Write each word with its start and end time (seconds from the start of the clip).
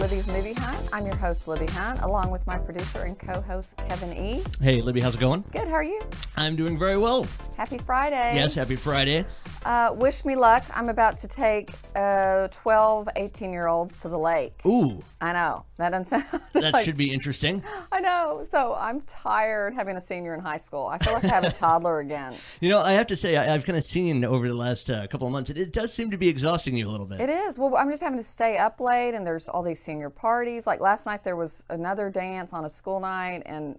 Libby's 0.00 0.26
Movie 0.26 0.54
Hunt. 0.54 0.88
I'm 0.92 1.06
your 1.06 1.14
host, 1.16 1.46
Libby 1.46 1.66
Hunt, 1.66 2.00
along 2.00 2.30
with 2.30 2.46
my 2.46 2.58
producer 2.58 3.02
and 3.02 3.18
co 3.18 3.40
host, 3.40 3.76
Kevin 3.88 4.12
E. 4.12 4.42
Hey, 4.60 4.80
Libby, 4.80 5.00
how's 5.00 5.14
it 5.14 5.20
going? 5.20 5.44
Good, 5.52 5.68
how 5.68 5.74
are 5.74 5.84
you? 5.84 6.00
I'm 6.36 6.56
doing 6.56 6.78
very 6.78 6.98
well. 6.98 7.26
Happy 7.56 7.78
Friday. 7.78 8.34
Yes, 8.34 8.54
happy 8.54 8.76
Friday. 8.76 9.24
Uh, 9.64 9.94
wish 9.96 10.24
me 10.24 10.34
luck. 10.34 10.64
I'm 10.74 10.88
about 10.88 11.16
to 11.18 11.28
take 11.28 11.70
uh, 11.94 12.48
12, 12.48 13.08
18 13.16 13.52
year 13.52 13.68
olds 13.68 14.00
to 14.02 14.08
the 14.08 14.18
lake. 14.18 14.54
Ooh, 14.66 15.02
I 15.20 15.32
know. 15.32 15.64
That 15.76 15.90
doesn't 15.90 16.04
sound 16.30 16.42
that 16.52 16.72
like- 16.72 16.84
should 16.84 16.96
be 16.96 17.12
interesting. 17.12 17.62
I 17.90 18.00
know. 18.00 18.42
So 18.44 18.74
I'm 18.74 19.00
tired 19.02 19.74
having 19.74 19.96
a 19.96 20.00
senior 20.00 20.34
in 20.34 20.40
high 20.40 20.56
school. 20.56 20.86
I 20.86 20.98
feel 20.98 21.14
like 21.14 21.24
I 21.24 21.28
have 21.28 21.44
a 21.44 21.50
toddler 21.64 21.98
again. 21.98 22.34
You 22.60 22.68
know, 22.68 22.80
I 22.80 22.92
have 22.92 23.08
to 23.08 23.16
say, 23.16 23.36
I, 23.36 23.52
I've 23.54 23.64
kind 23.64 23.76
of 23.76 23.84
seen 23.84 24.24
over 24.24 24.46
the 24.46 24.54
last 24.54 24.90
uh, 24.90 25.06
couple 25.08 25.26
of 25.26 25.32
months, 25.32 25.50
it, 25.50 25.58
it 25.58 25.72
does 25.72 25.92
seem 25.92 26.10
to 26.12 26.16
be 26.16 26.28
exhausting 26.28 26.76
you 26.76 26.88
a 26.88 26.90
little 26.90 27.06
bit. 27.06 27.20
It 27.20 27.30
is. 27.30 27.58
Well, 27.58 27.74
I'm 27.76 27.90
just 27.90 28.02
having 28.02 28.18
to 28.18 28.24
stay 28.24 28.56
up 28.56 28.80
late, 28.80 29.14
and 29.14 29.26
there's 29.26 29.48
all 29.48 29.62
these 29.62 29.80
senior 29.80 30.10
parties. 30.10 30.66
Like 30.66 30.80
last 30.80 31.06
night, 31.06 31.24
there 31.24 31.36
was 31.36 31.64
another 31.70 32.08
dance 32.08 32.52
on 32.52 32.64
a 32.64 32.70
school 32.70 33.00
night, 33.00 33.42
and 33.46 33.76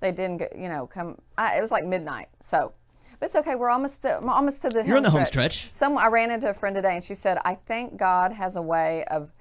they 0.00 0.12
didn't 0.12 0.36
get, 0.38 0.56
you 0.56 0.68
know, 0.68 0.86
come. 0.86 1.18
I, 1.36 1.58
it 1.58 1.60
was 1.60 1.72
like 1.72 1.84
midnight. 1.84 2.28
So, 2.40 2.72
but 3.18 3.26
it's 3.26 3.36
okay. 3.36 3.56
We're 3.56 3.70
almost 3.70 4.02
to, 4.02 4.20
almost 4.20 4.62
to 4.62 4.68
the. 4.68 4.84
You're 4.84 4.96
on 4.98 5.02
the 5.02 5.10
home 5.10 5.24
stretch. 5.24 5.72
Some 5.72 5.98
I 5.98 6.06
ran 6.08 6.30
into 6.30 6.48
a 6.48 6.54
friend 6.54 6.76
today, 6.76 6.94
and 6.94 7.02
she 7.02 7.14
said, 7.14 7.38
"I 7.44 7.54
think 7.54 7.96
God 7.96 8.32
has 8.32 8.54
a 8.56 8.62
way 8.62 9.04
of 9.06 9.32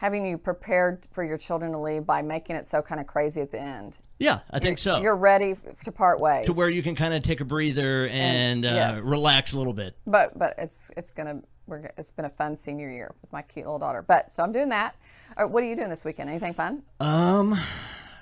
having 0.00 0.24
you 0.24 0.38
prepared 0.38 1.06
for 1.12 1.22
your 1.22 1.36
children 1.36 1.72
to 1.72 1.78
leave 1.78 2.06
by 2.06 2.22
making 2.22 2.56
it 2.56 2.64
so 2.64 2.80
kind 2.80 3.02
of 3.02 3.06
crazy 3.06 3.42
at 3.42 3.50
the 3.50 3.60
end. 3.60 3.98
yeah, 4.18 4.40
I 4.50 4.58
think 4.58 4.78
so. 4.78 4.98
You're 5.02 5.14
ready 5.14 5.56
to 5.84 5.92
part 5.92 6.20
ways. 6.20 6.46
to 6.46 6.54
where 6.54 6.70
you 6.70 6.82
can 6.82 6.94
kind 6.94 7.12
of 7.12 7.22
take 7.22 7.42
a 7.42 7.44
breather 7.44 8.08
and, 8.08 8.64
uh, 8.64 8.68
yes. 8.70 9.02
relax 9.02 9.52
a 9.52 9.58
little 9.58 9.74
bit. 9.74 9.94
but 10.06 10.38
but 10.38 10.54
it's 10.56 10.90
it's 10.96 11.12
gonna 11.12 11.42
we're, 11.66 11.90
it's 11.98 12.10
been 12.10 12.24
a 12.24 12.30
fun 12.30 12.56
senior 12.56 12.90
year 12.90 13.14
with 13.20 13.30
my 13.30 13.42
cute 13.42 13.66
little 13.66 13.78
daughter. 13.78 14.00
But 14.00 14.32
so 14.32 14.42
I'm 14.42 14.52
doing 14.52 14.70
that. 14.70 14.96
Or 15.36 15.46
what 15.46 15.62
are 15.62 15.66
you 15.66 15.76
doing 15.76 15.90
this 15.90 16.02
weekend? 16.04 16.30
Anything 16.30 16.54
fun? 16.54 16.82
Um, 16.98 17.60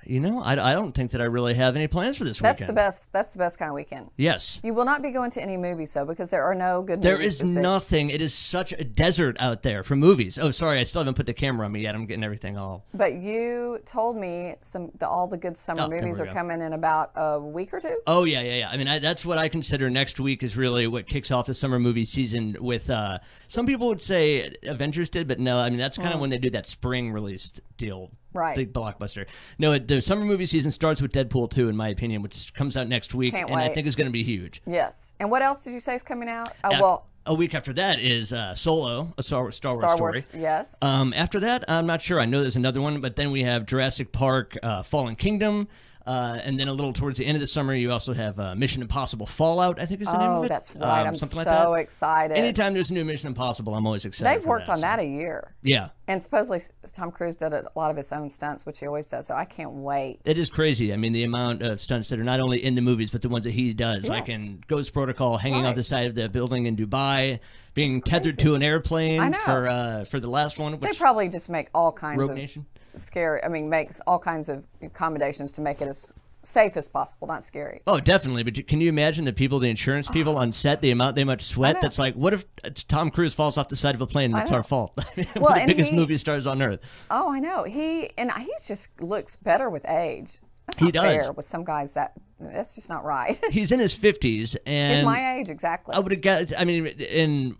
you 0.08 0.20
know, 0.20 0.42
I, 0.42 0.52
I 0.70 0.72
don't 0.72 0.92
think 0.92 1.10
that 1.12 1.20
I 1.20 1.24
really 1.24 1.54
have 1.54 1.76
any 1.76 1.86
plans 1.86 2.16
for 2.18 2.24
this 2.24 2.38
That's 2.40 2.60
weekend. 2.60 2.76
That's 2.76 2.98
the 3.00 3.00
best. 3.00 3.12
That's 3.12 3.32
the 3.32 3.38
best 3.38 3.58
kind 3.58 3.68
of 3.68 3.74
weekend. 3.74 4.10
Yes. 4.16 4.60
You 4.64 4.74
will 4.74 4.84
not 4.84 5.02
be 5.02 5.10
going 5.10 5.30
to 5.32 5.42
any 5.42 5.56
movies 5.56 5.92
though, 5.92 6.04
because 6.04 6.30
there 6.30 6.42
are 6.44 6.54
no 6.54 6.82
good. 6.82 7.02
There 7.02 7.18
movies 7.18 7.42
is 7.42 7.54
nothing. 7.54 8.10
It 8.10 8.22
is 8.22 8.34
such 8.34 8.72
a 8.72 8.84
desert 8.84 9.36
out 9.40 9.62
there 9.62 9.82
for 9.82 9.96
movies. 9.96 10.38
Oh, 10.38 10.50
sorry, 10.50 10.78
I 10.78 10.84
still 10.84 11.00
haven't 11.00 11.14
put 11.14 11.26
the 11.26 11.34
camera 11.34 11.66
on 11.66 11.72
me 11.72 11.82
yet. 11.82 11.94
I'm 11.94 12.06
getting 12.06 12.24
everything 12.24 12.56
all. 12.56 12.84
But 12.94 13.14
you 13.14 13.80
told 13.84 14.16
me 14.16 14.54
some 14.60 14.90
the, 14.98 15.08
all 15.08 15.26
the 15.26 15.36
good 15.36 15.56
summer 15.56 15.82
Oh, 15.82 15.88
movies 15.88 16.20
are 16.20 16.26
go. 16.26 16.32
coming 16.32 16.60
in 16.62 16.72
about 16.72 17.12
a 17.14 17.38
week 17.40 17.72
or 17.74 17.80
two. 17.80 17.98
Oh 18.06 18.24
yeah, 18.24 18.40
yeah, 18.40 18.54
yeah. 18.56 18.70
I 18.70 18.76
mean, 18.76 18.88
I, 18.88 18.98
that's 18.98 19.24
what 19.26 19.38
I 19.38 19.48
consider 19.48 19.90
next 19.90 20.18
week 20.18 20.42
is 20.42 20.56
really 20.56 20.86
what 20.86 21.06
kicks 21.06 21.30
off 21.30 21.46
the 21.46 21.54
summer 21.54 21.78
movie 21.78 22.04
season. 22.04 22.56
With 22.60 22.90
uh, 22.90 23.18
some 23.48 23.66
people 23.66 23.88
would 23.88 24.02
say 24.02 24.52
Avengers 24.64 25.10
did, 25.10 25.28
but 25.28 25.38
no. 25.38 25.58
I 25.58 25.70
mean, 25.70 25.78
that's 25.78 25.98
kind 25.98 26.14
of 26.14 26.20
when 26.20 26.30
they 26.30 26.38
do 26.38 26.50
that 26.50 26.66
spring 26.66 27.12
release 27.12 27.52
deal, 27.76 28.08
Mm. 28.08 28.16
Right. 28.32 28.54
Big 28.56 28.72
blockbuster. 28.72 29.26
No, 29.58 29.72
it- 29.72 29.88
the 29.88 30.00
summer 30.00 30.24
movie 30.24 30.46
season 30.46 30.70
starts 30.70 31.00
with 31.00 31.12
Deadpool 31.12 31.50
two, 31.50 31.68
in 31.68 31.76
my 31.76 31.88
opinion, 31.88 32.22
which 32.22 32.52
comes 32.54 32.76
out 32.76 32.88
next 32.88 33.14
week, 33.14 33.32
Can't 33.34 33.50
and 33.50 33.58
I 33.58 33.68
think 33.70 33.86
is 33.86 33.96
going 33.96 34.06
to 34.08 34.12
be 34.12 34.22
huge. 34.22 34.60
Yes. 34.66 35.12
And 35.18 35.30
what 35.30 35.42
else 35.42 35.64
did 35.64 35.72
you 35.72 35.80
say 35.80 35.94
is 35.94 36.02
coming 36.02 36.28
out? 36.28 36.48
Oh 36.62 36.68
Uh, 36.68 36.78
well, 36.80 37.06
a 37.26 37.34
week 37.34 37.54
after 37.54 37.72
that 37.74 38.00
is 38.00 38.32
uh, 38.32 38.54
Solo, 38.54 39.12
a 39.18 39.22
Star, 39.22 39.50
Star 39.50 39.72
Wars 39.72 39.80
Star 39.82 39.96
story. 39.96 40.12
Wars. 40.12 40.28
Yes. 40.34 40.76
Um, 40.80 41.12
after 41.14 41.40
that, 41.40 41.64
I'm 41.70 41.86
not 41.86 42.00
sure. 42.00 42.20
I 42.20 42.24
know 42.26 42.40
there's 42.40 42.56
another 42.56 42.80
one, 42.80 43.00
but 43.00 43.16
then 43.16 43.30
we 43.32 43.42
have 43.42 43.66
Jurassic 43.66 44.12
Park, 44.12 44.56
uh, 44.62 44.82
Fallen 44.82 45.14
Kingdom, 45.14 45.68
uh, 46.08 46.40
and 46.42 46.58
then 46.58 46.68
a 46.68 46.72
little 46.72 46.94
towards 46.94 47.18
the 47.18 47.26
end 47.26 47.36
of 47.36 47.40
the 47.42 47.46
summer, 47.46 47.74
you 47.74 47.92
also 47.92 48.14
have 48.14 48.40
uh, 48.40 48.54
Mission 48.54 48.80
Impossible 48.80 49.26
Fallout. 49.26 49.78
I 49.78 49.84
think 49.84 50.00
is 50.00 50.06
the 50.06 50.16
name 50.16 50.30
oh, 50.30 50.38
of 50.38 50.44
it. 50.46 50.48
that's 50.48 50.74
right. 50.74 51.02
Um, 51.02 51.08
I'm 51.08 51.14
something 51.14 51.34
so 51.34 51.44
like 51.44 51.46
that. 51.46 51.72
excited. 51.82 52.36
Anytime 52.38 52.72
there's 52.72 52.90
a 52.90 52.94
new 52.94 53.04
Mission 53.04 53.28
Impossible, 53.28 53.74
I'm 53.74 53.84
always 53.86 54.06
excited. 54.06 54.40
They've 54.40 54.46
worked 54.46 54.70
on 54.70 54.78
so- 54.78 54.80
that 54.80 55.00
a 55.00 55.04
year. 55.04 55.54
Yeah, 55.60 55.90
And 56.06 56.22
supposedly 56.22 56.62
Tom 56.94 57.10
Cruise 57.10 57.36
did 57.36 57.52
a 57.52 57.68
lot 57.76 57.90
of 57.90 57.98
his 57.98 58.10
own 58.10 58.30
stunts, 58.30 58.64
which 58.64 58.80
he 58.80 58.86
always 58.86 59.06
does. 59.06 59.26
So 59.26 59.34
I 59.34 59.44
can't 59.44 59.72
wait. 59.72 60.20
it 60.24 60.38
is 60.38 60.48
crazy. 60.48 60.94
I 60.94 60.96
mean, 60.96 61.12
the 61.12 61.24
amount 61.24 61.60
of 61.60 61.78
stunts 61.80 62.08
that 62.08 62.18
are 62.18 62.24
not 62.24 62.40
only 62.40 62.64
in 62.64 62.74
the 62.74 62.80
movies, 62.82 63.10
but 63.10 63.20
the 63.20 63.28
ones 63.28 63.44
that 63.44 63.52
he 63.52 63.74
does, 63.74 64.08
like 64.08 64.30
in 64.30 64.60
Ghost 64.66 64.94
Protocol, 64.94 65.36
hanging 65.36 65.64
Right. 65.64 65.68
off 65.68 65.76
the 65.76 65.84
side 65.84 66.06
of 66.06 66.14
the 66.14 66.30
building 66.30 66.64
in 66.64 66.74
Dubai, 66.74 67.40
being 67.74 68.00
tethered 68.00 68.38
to 68.38 68.54
an 68.54 68.62
airplane 68.62 69.34
for 69.34 69.68
uh, 69.68 70.04
for 70.04 70.20
the 70.20 70.30
last 70.30 70.58
one, 70.58 70.78
They 70.80 70.92
probably 70.92 71.28
just 71.28 71.48
make 71.50 71.68
all 71.74 71.92
kinds 71.92 72.18
Rogue 72.18 72.30
of 72.30 72.36
Nation. 72.36 72.64
Scary. 72.94 73.42
I 73.44 73.48
mean, 73.48 73.68
makes 73.68 74.00
all 74.06 74.18
kinds 74.18 74.48
of 74.48 74.64
accommodations 74.82 75.52
to 75.52 75.60
make 75.60 75.80
it 75.80 75.88
as 75.88 76.14
safe 76.44 76.76
as 76.76 76.88
possible, 76.88 77.26
not 77.28 77.44
scary. 77.44 77.82
Oh, 77.86 78.00
definitely. 78.00 78.42
But 78.42 78.66
can 78.66 78.80
you 78.80 78.88
imagine 78.88 79.24
the 79.24 79.32
people, 79.32 79.58
the 79.58 79.68
insurance 79.68 80.08
people 80.08 80.36
on 80.38 80.52
set, 80.52 80.80
the 80.80 80.90
amount 80.90 81.16
they 81.16 81.24
must 81.24 81.48
sweat? 81.48 81.80
That's 81.80 81.98
like, 81.98 82.14
what 82.14 82.32
if 82.32 82.44
uh, 82.64 82.70
Tom 82.88 83.10
Cruise 83.10 83.34
falls 83.34 83.58
off 83.58 83.68
the 83.68 83.76
side 83.76 83.94
of 83.94 84.00
a 84.00 84.06
plane 84.06 84.32
and 84.32 84.40
it's 84.42 84.52
our 84.52 84.62
fault? 84.62 84.98
Well, 85.36 85.54
the 85.54 85.64
biggest 85.66 85.90
he- 85.90 85.96
movie 85.96 86.16
stars 86.16 86.46
on 86.46 86.62
earth. 86.62 86.80
Oh, 87.10 87.30
I 87.30 87.38
know. 87.40 87.64
He 87.64 88.10
and 88.16 88.32
he 88.32 88.52
just 88.66 89.00
looks 89.00 89.36
better 89.36 89.68
with 89.68 89.86
age. 89.88 90.38
That's 90.66 90.78
He 90.78 90.86
not 90.86 90.94
does. 90.94 91.02
fair 91.24 91.32
with 91.32 91.44
some 91.46 91.64
guys. 91.64 91.94
That 91.94 92.12
that's 92.40 92.74
just 92.74 92.88
not 92.88 93.04
right. 93.04 93.38
He's 93.50 93.72
in 93.72 93.80
his 93.80 93.94
fifties, 93.94 94.52
He's 94.52 94.58
and 94.66 95.06
my 95.06 95.36
age 95.36 95.48
exactly. 95.50 95.94
I 95.94 95.98
would 95.98 96.12
have 96.12 96.20
guessed. 96.20 96.52
I 96.58 96.64
mean, 96.64 96.86
in 96.86 97.56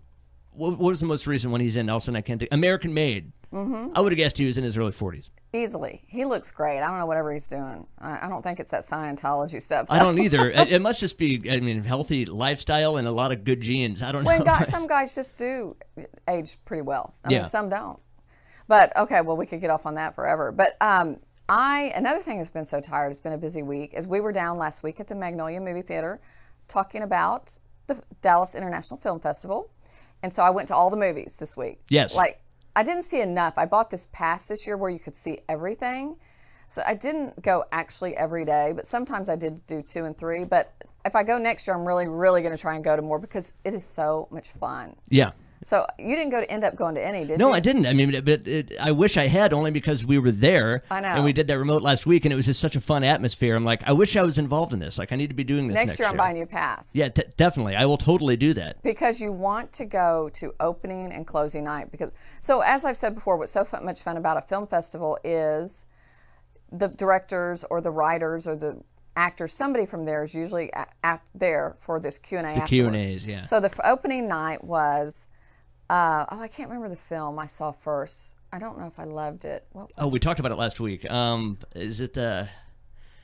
what, 0.51 0.71
what 0.77 0.89
was 0.89 0.99
the 0.99 1.05
most 1.07 1.25
recent 1.27 1.51
one 1.51 1.61
he's 1.61 1.77
in? 1.77 1.85
Nelson, 1.85 2.15
I 2.15 2.21
can't 2.21 2.39
think. 2.39 2.51
American 2.53 2.93
Made. 2.93 3.31
Mm-hmm. 3.53 3.93
I 3.95 4.01
would 4.01 4.11
have 4.11 4.17
guessed 4.17 4.37
he 4.37 4.45
was 4.45 4.57
in 4.59 4.63
his 4.63 4.77
early 4.77 4.91
forties. 4.91 5.31
Easily, 5.53 6.03
he 6.07 6.23
looks 6.25 6.51
great. 6.51 6.77
I 6.81 6.87
don't 6.87 6.99
know 6.99 7.07
whatever 7.07 7.33
he's 7.33 7.47
doing. 7.47 7.87
I, 7.97 8.25
I 8.27 8.29
don't 8.29 8.43
think 8.43 8.59
it's 8.59 8.69
that 8.71 8.83
Scientology 8.83 9.59
stuff. 9.59 9.87
I 9.89 9.97
don't 9.97 10.19
either. 10.19 10.49
it, 10.51 10.71
it 10.73 10.81
must 10.81 10.99
just 10.99 11.17
be. 11.17 11.41
I 11.51 11.59
mean, 11.59 11.83
healthy 11.83 12.25
lifestyle 12.25 12.97
and 12.97 13.07
a 13.07 13.11
lot 13.11 13.31
of 13.31 13.43
good 13.43 13.61
genes. 13.61 14.03
I 14.03 14.11
don't 14.11 14.23
when 14.23 14.39
know. 14.39 14.45
guys, 14.45 14.69
some 14.69 14.85
guys 14.85 15.15
just 15.15 15.37
do 15.37 15.75
age 16.27 16.57
pretty 16.65 16.83
well. 16.83 17.15
I 17.25 17.31
Yeah. 17.31 17.39
mean, 17.39 17.49
some 17.49 17.69
don't. 17.69 17.99
But 18.67 18.95
okay, 18.95 19.21
well, 19.21 19.35
we 19.35 19.47
could 19.47 19.61
get 19.61 19.71
off 19.71 19.87
on 19.87 19.95
that 19.95 20.13
forever. 20.13 20.51
But 20.51 20.77
um, 20.79 21.17
I 21.47 21.91
another 21.95 22.21
thing 22.21 22.37
has 22.37 22.51
been 22.51 22.65
so 22.65 22.79
tired. 22.79 23.09
It's 23.09 23.19
been 23.19 23.33
a 23.33 23.37
busy 23.39 23.63
week. 23.63 23.95
Is 23.95 24.05
we 24.05 24.21
were 24.21 24.31
down 24.31 24.59
last 24.59 24.83
week 24.83 24.99
at 24.99 25.07
the 25.07 25.15
Magnolia 25.15 25.59
Movie 25.59 25.81
Theater, 25.81 26.21
talking 26.67 27.01
about 27.01 27.57
the 27.87 27.99
Dallas 28.21 28.53
International 28.53 28.99
Film 28.99 29.19
Festival, 29.19 29.71
and 30.21 30.31
so 30.31 30.43
I 30.43 30.51
went 30.51 30.67
to 30.67 30.75
all 30.75 30.91
the 30.91 30.97
movies 30.97 31.37
this 31.37 31.57
week. 31.57 31.79
Yes. 31.89 32.15
Like 32.15 32.39
I 32.79 32.83
didn't 32.83 33.03
see 33.03 33.19
enough. 33.19 33.55
I 33.57 33.65
bought 33.65 33.89
this 33.89 34.07
pass 34.13 34.47
this 34.47 34.65
year 34.65 34.77
where 34.77 34.89
you 34.89 34.99
could 34.99 35.13
see 35.13 35.41
everything. 35.49 36.15
So 36.69 36.81
I 36.87 36.93
didn't 36.93 37.41
go 37.41 37.65
actually 37.73 38.15
every 38.15 38.45
day, 38.45 38.71
but 38.73 38.87
sometimes 38.87 39.27
I 39.27 39.35
did 39.35 39.67
do 39.67 39.81
two 39.81 40.05
and 40.05 40.17
three. 40.17 40.45
But 40.45 40.73
if 41.03 41.13
I 41.13 41.23
go 41.23 41.37
next 41.37 41.67
year, 41.67 41.75
I'm 41.75 41.85
really, 41.85 42.07
really 42.07 42.41
going 42.41 42.55
to 42.55 42.61
try 42.61 42.75
and 42.75 42.83
go 42.83 42.95
to 42.95 43.01
more 43.01 43.19
because 43.19 43.51
it 43.65 43.73
is 43.73 43.83
so 43.83 44.29
much 44.31 44.47
fun. 44.47 44.95
yeah. 45.09 45.31
So 45.61 45.85
you 45.97 46.15
didn't 46.15 46.29
go 46.29 46.39
to 46.39 46.49
end 46.49 46.63
up 46.63 46.75
going 46.75 46.95
to 46.95 47.05
any, 47.05 47.25
did 47.25 47.37
No, 47.37 47.47
you? 47.47 47.51
No, 47.51 47.53
I 47.53 47.59
didn't. 47.59 47.85
I 47.85 47.93
mean, 47.93 48.11
but 48.23 48.47
it, 48.47 48.79
I 48.79 48.91
wish 48.91 49.17
I 49.17 49.27
had 49.27 49.51
only 49.51 49.71
because 49.71 50.05
we 50.05 50.17
were 50.17 50.31
there. 50.31 50.83
I 50.89 51.01
know. 51.01 51.09
And 51.09 51.25
we 51.25 51.33
did 51.33 51.47
that 51.47 51.57
remote 51.59 51.81
last 51.81 52.05
week, 52.05 52.25
and 52.25 52.31
it 52.31 52.35
was 52.37 52.45
just 52.45 52.61
such 52.61 52.77
a 52.77 52.81
fun 52.81 53.03
atmosphere. 53.03 53.55
I'm 53.55 53.65
like, 53.65 53.83
I 53.85 53.91
wish 53.91 54.15
I 54.15 54.23
was 54.23 54.37
involved 54.37 54.71
in 54.71 54.79
this. 54.79 54.97
Like, 54.97 55.11
I 55.11 55.17
need 55.17 55.27
to 55.27 55.33
be 55.35 55.43
doing 55.43 55.67
this 55.67 55.75
Next, 55.75 55.87
next, 55.91 55.99
year, 55.99 56.07
I'm 56.07 56.15
buying 56.17 56.37
you 56.37 56.43
a 56.43 56.47
pass. 56.47 56.95
Yeah, 56.95 57.09
t- 57.09 57.23
definitely. 57.35 57.75
I 57.75 57.85
will 57.85 57.97
totally 57.97 58.37
do 58.37 58.53
that. 58.53 58.81
Because 58.83 59.19
you 59.19 59.33
want 59.33 59.73
to 59.73 59.85
go 59.85 60.29
to 60.33 60.53
opening 60.61 61.11
and 61.11 61.27
closing 61.27 61.65
night. 61.65 61.91
Because 61.91 62.11
so, 62.39 62.61
as 62.61 62.85
I've 62.85 62.97
said 62.97 63.13
before, 63.13 63.35
what's 63.35 63.51
so 63.51 63.65
fun, 63.65 63.83
much 63.83 64.01
fun 64.01 64.15
about 64.15 64.37
a 64.37 64.41
film 64.41 64.65
festival 64.65 65.17
is 65.25 65.83
the 66.71 66.87
directors 66.87 67.65
or 67.69 67.81
the 67.81 67.91
writers 67.91 68.47
or 68.47 68.55
the 68.55 68.81
actors. 69.17 69.51
Somebody 69.51 69.85
from 69.85 70.05
there 70.05 70.23
is 70.23 70.33
usually 70.33 70.69
a- 70.71 70.87
at 71.03 71.21
there 71.35 71.75
for 71.79 71.99
this 71.99 72.17
Q 72.17 72.37
and 72.37 72.47
A. 72.47 72.53
The 72.61 72.65
Q 72.65 72.85
and 72.85 72.95
A's, 72.95 73.25
yeah. 73.25 73.41
So 73.41 73.59
the 73.59 73.65
f- 73.67 73.79
opening 73.83 74.27
night 74.29 74.63
was, 74.63 75.27
uh, 75.89 76.25
oh, 76.29 76.39
I 76.39 76.47
can't 76.47 76.69
remember 76.69 76.89
the 76.89 76.95
film 76.95 77.39
I 77.39 77.47
saw 77.47 77.71
first. 77.71 78.35
I 78.51 78.59
don't 78.59 78.79
know 78.79 78.87
if 78.87 78.99
I 78.99 79.03
loved 79.03 79.45
it. 79.45 79.65
What 79.73 79.91
Oh, 79.97 80.09
we 80.09 80.19
talked 80.19 80.39
about 80.39 80.51
it 80.51 80.55
last 80.57 80.79
week. 80.79 81.09
Um, 81.09 81.57
is 81.75 82.01
it 82.01 82.13
the? 82.13 82.49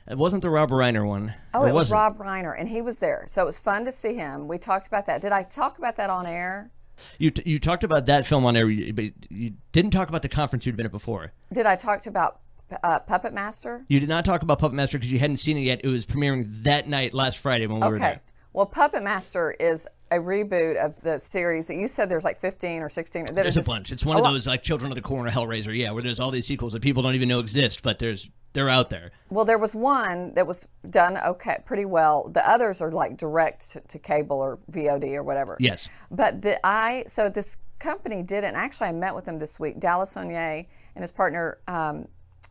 It 0.08 0.16
wasn't 0.16 0.42
the 0.42 0.50
Rob 0.50 0.70
Reiner 0.70 1.04
one. 1.06 1.34
Oh, 1.52 1.64
it 1.64 1.72
was 1.72 1.90
it? 1.90 1.94
Rob 1.94 2.18
Reiner, 2.18 2.54
and 2.56 2.68
he 2.68 2.80
was 2.80 3.00
there. 3.00 3.24
So 3.26 3.42
it 3.42 3.46
was 3.46 3.58
fun 3.58 3.84
to 3.86 3.92
see 3.92 4.14
him. 4.14 4.46
We 4.46 4.56
talked 4.56 4.86
about 4.86 5.06
that. 5.06 5.20
Did 5.20 5.32
I 5.32 5.42
talk 5.42 5.78
about 5.78 5.96
that 5.96 6.10
on 6.10 6.26
air? 6.26 6.70
You 7.18 7.30
t- 7.30 7.42
you 7.50 7.58
talked 7.58 7.82
about 7.82 8.06
that 8.06 8.24
film 8.24 8.46
on 8.46 8.56
air, 8.56 8.66
but 8.92 9.04
you 9.30 9.54
didn't 9.72 9.90
talk 9.90 10.08
about 10.08 10.22
the 10.22 10.28
conference 10.28 10.64
you'd 10.64 10.76
been 10.76 10.86
at 10.86 10.92
before. 10.92 11.32
Did 11.52 11.66
I 11.66 11.74
talk 11.74 12.06
about 12.06 12.38
uh, 12.84 13.00
Puppet 13.00 13.34
Master? 13.34 13.84
You 13.88 13.98
did 14.00 14.08
not 14.08 14.24
talk 14.24 14.42
about 14.42 14.60
Puppet 14.60 14.76
Master 14.76 14.96
because 14.96 15.12
you 15.12 15.18
hadn't 15.18 15.36
seen 15.38 15.56
it 15.56 15.62
yet. 15.62 15.80
It 15.82 15.88
was 15.88 16.06
premiering 16.06 16.62
that 16.62 16.88
night 16.88 17.12
last 17.12 17.38
Friday 17.38 17.66
when 17.66 17.80
we 17.80 17.88
were 17.88 17.96
Okay. 17.96 18.04
there. 18.04 18.20
Well, 18.56 18.64
Puppet 18.64 19.02
Master 19.02 19.50
is 19.50 19.86
a 20.10 20.16
reboot 20.16 20.82
of 20.82 20.98
the 21.02 21.18
series 21.18 21.66
that 21.66 21.74
you 21.74 21.86
said 21.86 22.08
there's 22.08 22.24
like 22.24 22.38
15 22.38 22.80
or 22.80 22.88
16. 22.88 23.26
that 23.26 23.32
are 23.32 23.42
There's 23.42 23.58
a 23.58 23.62
bunch. 23.62 23.92
It's 23.92 24.02
one 24.02 24.16
of 24.16 24.24
those 24.24 24.46
like 24.46 24.62
Children 24.62 24.90
of 24.90 24.96
the 24.96 25.02
Corn 25.02 25.26
or 25.26 25.30
Hellraiser, 25.30 25.76
yeah, 25.76 25.90
where 25.90 26.02
there's 26.02 26.18
all 26.18 26.30
these 26.30 26.46
sequels 26.46 26.72
that 26.72 26.80
people 26.80 27.02
don't 27.02 27.14
even 27.14 27.28
know 27.28 27.38
exist, 27.38 27.82
but 27.82 27.98
there's 27.98 28.30
they're 28.54 28.70
out 28.70 28.88
there. 28.88 29.10
Well, 29.28 29.44
there 29.44 29.58
was 29.58 29.74
one 29.74 30.32
that 30.32 30.46
was 30.46 30.66
done 30.88 31.18
okay, 31.18 31.58
pretty 31.66 31.84
well. 31.84 32.30
The 32.32 32.48
others 32.48 32.80
are 32.80 32.90
like 32.90 33.18
direct 33.18 33.72
to, 33.72 33.80
to 33.82 33.98
cable 33.98 34.38
or 34.38 34.58
VOD 34.72 35.16
or 35.16 35.22
whatever. 35.22 35.58
Yes. 35.60 35.90
But 36.10 36.40
the 36.40 36.58
I 36.66 37.04
so 37.08 37.28
this 37.28 37.58
company 37.78 38.22
did 38.22 38.42
it. 38.42 38.46
And 38.46 38.56
actually, 38.56 38.88
I 38.88 38.92
met 38.92 39.14
with 39.14 39.26
them 39.26 39.38
this 39.38 39.60
week. 39.60 39.80
Dallas 39.80 40.14
Sonnier 40.14 40.64
and 40.94 41.02
his 41.02 41.12
partner 41.12 41.58
um, 41.68 42.08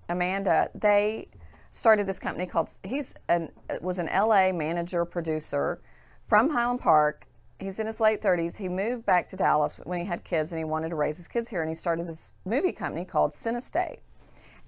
Amanda. 0.09 0.69
They 0.75 1.29
started 1.71 2.05
this 2.05 2.19
company 2.19 2.45
called. 2.45 2.69
He's 2.83 3.15
an 3.27 3.49
was 3.81 3.97
an 3.97 4.05
LA 4.05 4.51
manager 4.51 5.03
producer 5.03 5.81
from 6.27 6.49
Highland 6.49 6.79
Park. 6.79 7.27
he's 7.59 7.79
in 7.79 7.87
his 7.87 8.01
late 8.01 8.21
30s. 8.21 8.57
He 8.57 8.67
moved 8.67 9.05
back 9.05 9.27
to 9.27 9.37
Dallas 9.37 9.77
when 9.83 9.99
he 9.99 10.05
had 10.05 10.23
kids 10.23 10.51
and 10.51 10.59
he 10.59 10.65
wanted 10.65 10.89
to 10.89 10.95
raise 10.95 11.17
his 11.17 11.27
kids 11.27 11.49
here. 11.49 11.61
And 11.61 11.69
he 11.69 11.75
started 11.75 12.07
this 12.07 12.33
movie 12.45 12.71
company 12.71 13.05
called 13.05 13.31
Cinestate. 13.31 13.99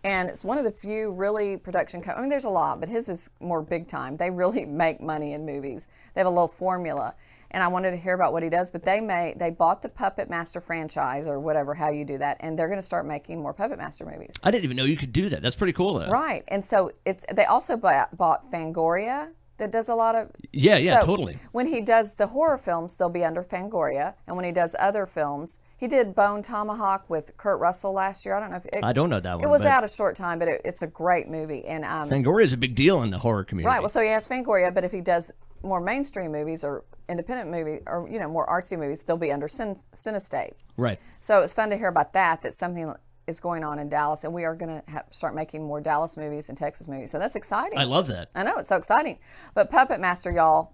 And 0.03 0.29
it's 0.29 0.45
one 0.45 0.57
of 0.57 0.63
the 0.63 0.71
few 0.71 1.11
really 1.11 1.57
production 1.57 2.01
companies. 2.01 2.19
I 2.19 2.21
mean, 2.21 2.29
there's 2.29 2.45
a 2.45 2.49
lot, 2.49 2.79
but 2.79 2.87
his 2.87 3.09
is 3.09 3.29
more 3.39 3.61
big 3.61 3.87
time. 3.87 4.15
They 4.15 4.29
really 4.29 4.63
make 4.83 5.01
money 5.01 5.33
in 5.33 5.45
movies. 5.45 5.87
They 6.13 6.21
have 6.21 6.27
a 6.27 6.31
little 6.31 6.47
formula. 6.47 7.13
And 7.51 7.63
I 7.63 7.67
wanted 7.67 7.91
to 7.91 7.97
hear 7.97 8.13
about 8.13 8.33
what 8.33 8.43
he 8.43 8.49
does, 8.49 8.69
but 8.69 8.83
they 8.83 8.99
made 8.99 9.39
they 9.39 9.49
bought 9.49 9.81
the 9.81 9.87
Puppet 9.87 10.29
Master 10.29 10.59
franchise 10.59 11.27
or 11.27 11.39
whatever 11.39 11.73
how 11.73 11.89
you 11.89 12.03
do 12.03 12.17
that, 12.17 12.35
and 12.41 12.59
they're 12.59 12.67
going 12.67 12.79
to 12.79 12.85
start 12.85 13.05
making 13.05 13.41
more 13.41 13.53
Puppet 13.53 13.77
Master 13.77 14.05
movies. 14.05 14.33
I 14.43 14.51
didn't 14.51 14.65
even 14.65 14.75
know 14.75 14.83
you 14.83 14.97
could 14.97 15.13
do 15.13 15.29
that. 15.29 15.41
That's 15.41 15.55
pretty 15.55 15.71
cool, 15.71 15.97
though. 15.97 16.09
Right, 16.09 16.43
and 16.49 16.63
so 16.63 16.91
it's 17.05 17.23
they 17.33 17.45
also 17.45 17.77
bought, 17.77 18.15
bought 18.17 18.51
Fangoria 18.51 19.29
that 19.57 19.71
does 19.71 19.89
a 19.89 19.95
lot 19.95 20.15
of 20.15 20.29
Yeah, 20.51 20.77
yeah, 20.77 20.99
so 20.99 21.05
totally. 21.05 21.39
When 21.51 21.65
he 21.65 21.81
does 21.81 22.13
the 22.13 22.27
horror 22.27 22.57
films, 22.57 22.95
they'll 22.95 23.09
be 23.09 23.23
under 23.23 23.43
Fangoria, 23.43 24.13
and 24.27 24.35
when 24.35 24.45
he 24.45 24.51
does 24.51 24.75
other 24.79 25.05
films, 25.05 25.59
he 25.77 25.87
did 25.87 26.15
Bone 26.15 26.41
Tomahawk 26.41 27.09
with 27.09 27.35
Kurt 27.37 27.59
Russell 27.59 27.93
last 27.93 28.25
year. 28.25 28.35
I 28.35 28.39
don't 28.39 28.51
know 28.51 28.57
if 28.57 28.65
it, 28.65 28.83
I 28.83 28.93
don't 28.93 29.09
know 29.09 29.19
that 29.19 29.35
one. 29.35 29.43
it 29.43 29.49
was 29.49 29.65
out 29.65 29.83
a 29.83 29.87
short 29.87 30.15
time, 30.15 30.39
but 30.39 30.47
it, 30.47 30.61
it's 30.65 30.81
a 30.81 30.87
great 30.87 31.27
movie. 31.27 31.65
And 31.65 31.85
um, 31.85 32.09
Fangoria 32.09 32.43
is 32.43 32.53
a 32.53 32.57
big 32.57 32.75
deal 32.75 33.03
in 33.03 33.09
the 33.09 33.19
horror 33.19 33.43
community. 33.43 33.71
right, 33.71 33.79
well, 33.81 33.89
so 33.89 34.01
he 34.01 34.09
has 34.09 34.27
Fangoria, 34.27 34.73
but 34.73 34.83
if 34.83 34.91
he 34.91 35.01
does 35.01 35.31
more 35.63 35.81
mainstream 35.81 36.31
movies 36.31 36.63
or 36.63 36.83
independent 37.09 37.49
movie 37.49 37.79
or 37.87 38.07
you 38.09 38.19
know 38.19 38.27
more 38.27 38.45
artsy 38.47 38.77
movies, 38.77 39.03
they'll 39.03 39.17
be 39.17 39.31
under 39.31 39.47
Cin- 39.47 39.77
Cinestate. 39.93 40.53
right. 40.77 40.99
So 41.19 41.41
it's 41.41 41.53
fun 41.53 41.69
to 41.71 41.77
hear 41.77 41.87
about 41.87 42.13
that. 42.13 42.41
That 42.41 42.53
something 42.55 42.93
is 43.27 43.39
going 43.41 43.63
on 43.63 43.77
in 43.77 43.89
Dallas, 43.89 44.23
and 44.23 44.33
we 44.33 44.45
are 44.45 44.55
going 44.55 44.81
to 44.81 45.03
start 45.11 45.35
making 45.35 45.65
more 45.65 45.81
Dallas 45.81 46.15
movies 46.15 46.49
and 46.49 46.57
Texas 46.57 46.87
movies. 46.87 47.11
So 47.11 47.19
that's 47.19 47.35
exciting. 47.35 47.77
I 47.77 47.83
love 47.83 48.07
that. 48.07 48.29
I 48.33 48.43
know 48.43 48.55
it's 48.55 48.69
so 48.69 48.77
exciting. 48.77 49.19
But 49.53 49.69
Puppet 49.69 49.99
Master, 49.99 50.31
y'all, 50.31 50.73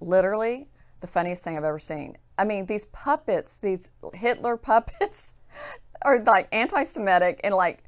literally 0.00 0.68
the 1.00 1.06
funniest 1.06 1.42
thing 1.42 1.56
I've 1.56 1.64
ever 1.64 1.78
seen. 1.78 2.16
I 2.38 2.44
mean, 2.44 2.66
these 2.66 2.86
puppets, 2.86 3.56
these 3.58 3.90
Hitler 4.14 4.56
puppets, 4.56 5.34
are 6.02 6.22
like 6.24 6.48
anti-Semitic 6.52 7.40
and 7.44 7.54
like 7.54 7.84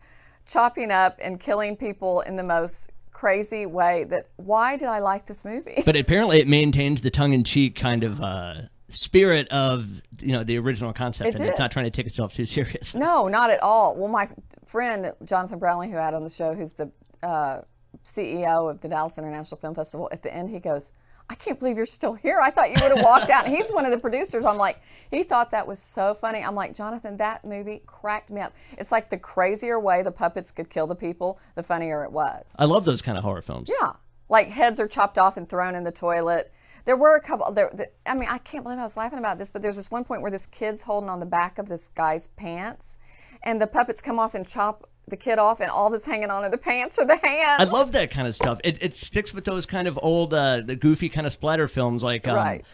chopping 0.46 0.90
up 0.90 1.18
and 1.22 1.40
killing 1.40 1.76
people 1.76 2.20
in 2.20 2.36
the 2.36 2.42
most 2.42 2.90
crazy 3.10 3.64
way. 3.64 4.04
That 4.04 4.28
why 4.36 4.76
did 4.76 4.88
I 4.88 4.98
like 4.98 5.26
this 5.26 5.44
movie? 5.44 5.82
But 5.84 5.96
apparently, 5.96 6.40
it 6.40 6.48
maintains 6.48 7.00
the 7.00 7.10
tongue-in-cheek 7.10 7.74
kind 7.74 8.04
of 8.04 8.20
uh, 8.20 8.54
spirit 8.92 9.48
of 9.48 10.02
you 10.20 10.32
know 10.32 10.44
the 10.44 10.58
original 10.58 10.92
concept, 10.92 11.34
It 11.34 11.40
and 11.40 11.48
it's 11.48 11.58
not 11.58 11.70
trying 11.70 11.86
to 11.86 11.90
take 11.90 12.06
itself 12.06 12.34
too 12.34 12.46
serious. 12.46 12.94
No, 12.94 13.28
not 13.28 13.50
at 13.50 13.62
all. 13.62 13.96
Well, 13.96 14.08
my 14.08 14.28
friend 14.64 15.12
Jonathan 15.24 15.58
Brownlee, 15.58 15.90
who 15.90 15.98
I 15.98 16.04
had 16.04 16.14
on 16.14 16.24
the 16.24 16.30
show, 16.30 16.54
who's 16.54 16.72
the 16.72 16.90
uh, 17.22 17.62
CEO 18.04 18.70
of 18.70 18.80
the 18.80 18.88
Dallas 18.88 19.18
International 19.18 19.60
Film 19.60 19.74
Festival, 19.74 20.08
at 20.12 20.22
the 20.22 20.34
end 20.34 20.50
he 20.50 20.58
goes, 20.58 20.92
I 21.28 21.34
can't 21.34 21.58
believe 21.58 21.76
you're 21.76 21.86
still 21.86 22.14
here. 22.14 22.40
I 22.40 22.50
thought 22.50 22.68
you 22.68 22.76
would 22.82 22.96
have 22.96 23.04
walked 23.04 23.30
out. 23.30 23.46
And 23.46 23.54
he's 23.54 23.70
one 23.70 23.84
of 23.84 23.90
the 23.90 23.98
producers. 23.98 24.44
I'm 24.44 24.56
like, 24.56 24.80
he 25.10 25.22
thought 25.22 25.50
that 25.52 25.66
was 25.66 25.78
so 25.78 26.14
funny. 26.20 26.42
I'm 26.42 26.54
like, 26.54 26.74
Jonathan, 26.74 27.16
that 27.18 27.44
movie 27.44 27.82
cracked 27.86 28.30
me 28.30 28.40
up. 28.40 28.52
It's 28.76 28.92
like 28.92 29.08
the 29.08 29.16
crazier 29.16 29.78
way 29.80 30.02
the 30.02 30.10
puppets 30.10 30.50
could 30.50 30.68
kill 30.68 30.86
the 30.86 30.94
people, 30.94 31.38
the 31.54 31.62
funnier 31.62 32.04
it 32.04 32.12
was. 32.12 32.54
I 32.58 32.64
love 32.66 32.84
those 32.84 33.02
kind 33.02 33.16
of 33.16 33.24
horror 33.24 33.42
films. 33.42 33.70
Yeah, 33.80 33.92
like 34.28 34.48
heads 34.48 34.80
are 34.80 34.88
chopped 34.88 35.18
off 35.18 35.36
and 35.36 35.48
thrown 35.48 35.74
in 35.74 35.84
the 35.84 35.92
toilet. 35.92 36.52
There 36.84 36.96
were 36.96 37.16
a 37.16 37.20
couple. 37.20 37.52
There, 37.52 37.70
there, 37.72 37.88
I 38.06 38.14
mean, 38.14 38.28
I 38.28 38.38
can't 38.38 38.64
believe 38.64 38.78
I 38.78 38.82
was 38.82 38.96
laughing 38.96 39.18
about 39.18 39.38
this, 39.38 39.50
but 39.50 39.62
there's 39.62 39.76
this 39.76 39.90
one 39.90 40.04
point 40.04 40.22
where 40.22 40.30
this 40.30 40.46
kid's 40.46 40.82
holding 40.82 41.08
on 41.10 41.20
the 41.20 41.26
back 41.26 41.58
of 41.58 41.68
this 41.68 41.88
guy's 41.88 42.26
pants, 42.28 42.96
and 43.42 43.60
the 43.60 43.66
puppets 43.66 44.00
come 44.00 44.18
off 44.18 44.34
and 44.34 44.46
chop 44.46 44.88
the 45.08 45.16
kid 45.16 45.38
off, 45.38 45.60
and 45.60 45.70
all 45.70 45.90
that's 45.90 46.04
hanging 46.04 46.30
on 46.30 46.44
are 46.44 46.50
the 46.50 46.58
pants 46.58 46.98
or 46.98 47.04
the 47.04 47.16
hands. 47.16 47.60
I 47.60 47.64
love 47.64 47.92
that 47.92 48.10
kind 48.10 48.26
of 48.28 48.34
stuff. 48.34 48.60
It, 48.64 48.82
it 48.82 48.96
sticks 48.96 49.34
with 49.34 49.44
those 49.44 49.66
kind 49.66 49.86
of 49.88 49.98
old, 50.02 50.32
uh, 50.34 50.60
the 50.64 50.76
goofy 50.76 51.08
kind 51.08 51.26
of 51.26 51.32
splatter 51.32 51.66
films, 51.68 52.02
like 52.04 52.26
um, 52.28 52.36
Right. 52.36 52.66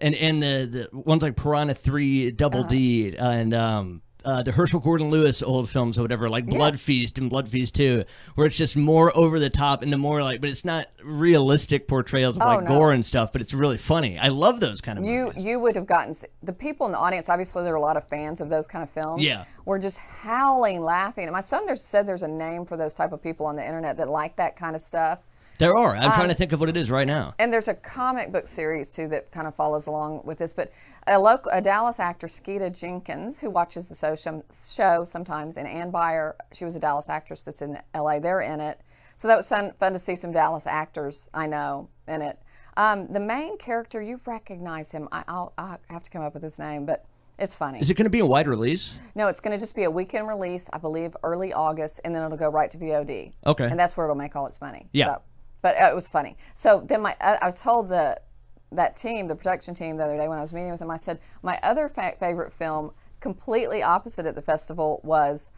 and 0.00 0.14
and 0.14 0.42
the, 0.42 0.88
the 0.92 0.98
ones 0.98 1.22
like 1.22 1.36
Piranha 1.36 1.74
Three, 1.74 2.30
Double 2.30 2.64
D, 2.64 3.16
Uh-huh. 3.16 3.28
and 3.30 3.54
um, 3.54 4.02
uh, 4.24 4.42
the 4.42 4.52
Herschell 4.52 4.80
Gordon 4.80 5.10
Lewis 5.10 5.42
old 5.42 5.68
films 5.70 5.98
or 5.98 6.02
whatever, 6.02 6.28
like 6.28 6.46
Blood 6.46 6.74
Yes. 6.74 6.82
Feast 6.82 7.18
and 7.18 7.30
Blood 7.30 7.48
Feast 7.48 7.74
Two, 7.74 8.04
where 8.34 8.46
it's 8.46 8.56
just 8.56 8.76
more 8.76 9.16
over 9.16 9.38
the 9.38 9.50
top 9.50 9.82
and 9.82 9.92
the 9.92 9.98
more 9.98 10.22
like, 10.22 10.40
but 10.40 10.50
it's 10.50 10.64
not 10.64 10.88
realistic 11.02 11.86
portrayals 11.88 12.36
of 12.36 12.42
like 12.42 12.58
Oh, 12.58 12.60
no. 12.60 12.68
gore 12.68 12.92
and 12.92 13.04
stuff, 13.04 13.32
but 13.32 13.40
it's 13.40 13.54
really 13.54 13.78
funny. 13.78 14.18
I 14.18 14.28
love 14.28 14.60
those 14.60 14.80
kind 14.80 14.98
of 14.98 15.04
You 15.04 15.26
movies. 15.26 15.44
you 15.44 15.60
would 15.60 15.76
have 15.76 15.86
gotten 15.86 16.14
the 16.42 16.52
people 16.52 16.86
in 16.86 16.92
the 16.92 16.98
audience. 16.98 17.28
Obviously, 17.28 17.62
there 17.64 17.72
are 17.72 17.76
a 17.76 17.80
lot 17.80 17.96
of 17.96 18.06
fans 18.08 18.40
of 18.40 18.48
those 18.48 18.66
kind 18.66 18.82
of 18.82 18.90
films. 18.90 19.22
Yeah. 19.22 19.44
were 19.64 19.78
just 19.78 19.98
howling, 19.98 20.80
laughing. 20.80 21.24
And 21.24 21.32
my 21.32 21.40
son 21.40 21.66
there 21.66 21.76
said 21.76 22.06
there's 22.06 22.22
a 22.22 22.28
name 22.28 22.64
for 22.64 22.76
those 22.76 22.94
type 22.94 23.12
of 23.12 23.22
people 23.22 23.46
on 23.46 23.56
the 23.56 23.64
internet 23.64 23.96
that 23.98 24.08
like 24.08 24.36
that 24.36 24.56
kind 24.56 24.74
of 24.74 24.82
stuff. 24.82 25.20
There 25.60 25.76
are. 25.76 25.94
I'm 25.94 26.06
Um, 26.06 26.12
trying 26.12 26.28
to 26.30 26.34
think 26.34 26.52
of 26.52 26.60
what 26.60 26.70
it 26.70 26.76
is 26.76 26.90
right 26.90 27.06
now. 27.06 27.34
And 27.38 27.52
there's 27.52 27.68
a 27.68 27.74
comic 27.74 28.32
book 28.32 28.48
series 28.48 28.88
too 28.88 29.08
that 29.08 29.30
kind 29.30 29.46
of 29.46 29.54
follows 29.54 29.86
along 29.86 30.22
with 30.24 30.38
this. 30.38 30.54
But 30.54 30.72
a 31.06 31.18
local, 31.18 31.52
a 31.52 31.60
Dallas 31.60 32.00
actor, 32.00 32.26
Skeeta 32.26 32.72
Jenkins, 32.78 33.38
who 33.38 33.50
watches 33.50 33.88
the 33.90 33.94
show, 34.16 34.42
show 34.50 35.04
sometimes, 35.04 35.58
and 35.58 35.68
Ann 35.68 35.92
Byer, 35.92 36.32
she 36.52 36.64
was 36.64 36.76
a 36.76 36.80
Dallas 36.80 37.10
actress 37.10 37.42
that's 37.42 37.60
in 37.60 37.78
LA. 37.94 38.18
They're 38.20 38.40
in 38.40 38.58
it, 38.58 38.80
so 39.16 39.28
that 39.28 39.36
was 39.36 39.48
fun, 39.50 39.72
fun 39.78 39.92
to 39.92 39.98
see 39.98 40.16
some 40.16 40.32
Dallas 40.32 40.66
actors 40.66 41.28
I 41.34 41.46
know 41.46 41.90
in 42.08 42.22
it. 42.22 42.38
Um, 42.78 43.06
the 43.12 43.20
main 43.20 43.58
character, 43.58 44.00
you 44.00 44.18
recognize 44.24 44.90
him. 44.90 45.08
I, 45.12 45.24
I'll, 45.28 45.52
I'll 45.58 45.78
have 45.90 46.02
to 46.04 46.10
come 46.10 46.22
up 46.22 46.32
with 46.32 46.42
his 46.42 46.58
name, 46.58 46.86
but 46.86 47.04
it's 47.38 47.54
funny. 47.54 47.80
Is 47.80 47.90
it 47.90 47.94
going 47.94 48.04
to 48.04 48.10
be 48.10 48.20
a 48.20 48.26
wide 48.26 48.46
release? 48.48 48.96
No, 49.14 49.28
it's 49.28 49.40
going 49.40 49.52
to 49.52 49.60
just 49.60 49.74
be 49.74 49.84
a 49.84 49.90
weekend 49.90 50.28
release, 50.28 50.70
I 50.72 50.78
believe, 50.78 51.14
early 51.22 51.52
August, 51.52 52.00
and 52.04 52.14
then 52.14 52.22
it'll 52.24 52.38
go 52.38 52.48
right 52.48 52.70
to 52.70 52.78
VOD. 52.78 53.32
Okay. 53.46 53.64
And 53.64 53.78
that's 53.78 53.96
where 53.96 54.06
it'll 54.06 54.16
make 54.16 54.36
all 54.36 54.46
its 54.46 54.60
money. 54.60 54.88
Yeah. 54.92 55.06
So, 55.06 55.22
but 55.62 55.76
uh, 55.80 55.88
it 55.90 55.94
was 55.94 56.08
funny. 56.08 56.36
So 56.54 56.82
then 56.86 57.02
my, 57.02 57.16
I, 57.20 57.38
I 57.42 57.50
told 57.50 57.88
the 57.88 58.20
that 58.72 58.96
team, 58.96 59.26
the 59.26 59.34
production 59.34 59.74
team, 59.74 59.96
the 59.96 60.04
other 60.04 60.16
day 60.16 60.28
when 60.28 60.38
I 60.38 60.42
was 60.42 60.52
meeting 60.52 60.70
with 60.70 60.78
them, 60.78 60.90
I 60.90 60.96
said 60.96 61.18
my 61.42 61.58
other 61.62 61.88
fa- 61.88 62.14
favorite 62.20 62.52
film, 62.52 62.92
completely 63.20 63.82
opposite 63.82 64.26
at 64.26 64.34
the 64.34 64.42
festival, 64.42 65.00
was 65.02 65.50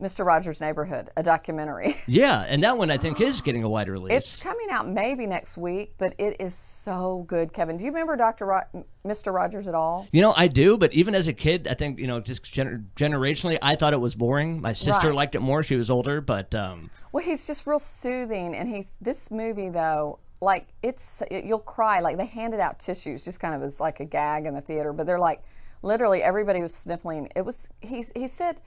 Mr. 0.00 0.24
Rogers' 0.24 0.60
Neighborhood, 0.60 1.10
a 1.16 1.22
documentary. 1.22 1.96
Yeah, 2.06 2.44
and 2.48 2.62
that 2.64 2.76
one 2.78 2.90
I 2.90 2.96
think 2.96 3.20
is 3.20 3.40
getting 3.40 3.62
a 3.62 3.68
wide 3.68 3.88
release. 3.88 4.12
It's 4.12 4.42
coming 4.42 4.68
out 4.70 4.88
maybe 4.88 5.26
next 5.26 5.56
week, 5.56 5.94
but 5.98 6.14
it 6.18 6.36
is 6.40 6.54
so 6.54 7.24
good, 7.28 7.52
Kevin. 7.52 7.76
Do 7.76 7.84
you 7.84 7.90
remember 7.90 8.16
Dr. 8.16 8.46
Ro- 8.46 8.84
Mr. 9.06 9.32
Rogers 9.32 9.68
at 9.68 9.74
all? 9.74 10.08
You 10.12 10.20
know, 10.22 10.34
I 10.36 10.48
do, 10.48 10.76
but 10.76 10.92
even 10.92 11.14
as 11.14 11.28
a 11.28 11.32
kid, 11.32 11.68
I 11.68 11.74
think 11.74 11.98
you 11.98 12.06
know, 12.06 12.20
just 12.20 12.42
gener- 12.44 12.84
generationally, 12.96 13.58
I 13.62 13.76
thought 13.76 13.92
it 13.92 14.00
was 14.00 14.14
boring. 14.14 14.60
My 14.60 14.72
sister 14.72 15.08
Right. 15.08 15.16
liked 15.16 15.34
it 15.34 15.40
more; 15.40 15.62
she 15.62 15.76
was 15.76 15.90
older, 15.90 16.20
but 16.20 16.54
um, 16.54 16.90
Well, 17.12 17.22
he's 17.24 17.46
just 17.46 17.66
real 17.66 17.78
soothing, 17.78 18.54
and 18.56 18.68
he's 18.68 18.96
this 19.00 19.30
movie 19.30 19.68
though. 19.68 20.18
Like 20.40 20.68
it's 20.82 21.22
it, 21.30 21.44
you'll 21.44 21.58
cry. 21.58 22.00
Like 22.00 22.16
they 22.16 22.24
handed 22.26 22.60
out 22.60 22.78
tissues, 22.78 23.24
just 23.24 23.40
kind 23.40 23.54
of 23.54 23.62
as 23.62 23.78
like 23.78 24.00
a 24.00 24.04
gag 24.06 24.46
in 24.46 24.54
the 24.54 24.62
theater, 24.62 24.92
but 24.92 25.06
they're 25.06 25.18
like 25.18 25.42
literally 25.82 26.22
everybody 26.22 26.62
was 26.62 26.74
sniffling. 26.74 27.28
It 27.36 27.44
was 27.44 27.68
he 27.82 28.04
he 28.16 28.26
said 28.26 28.60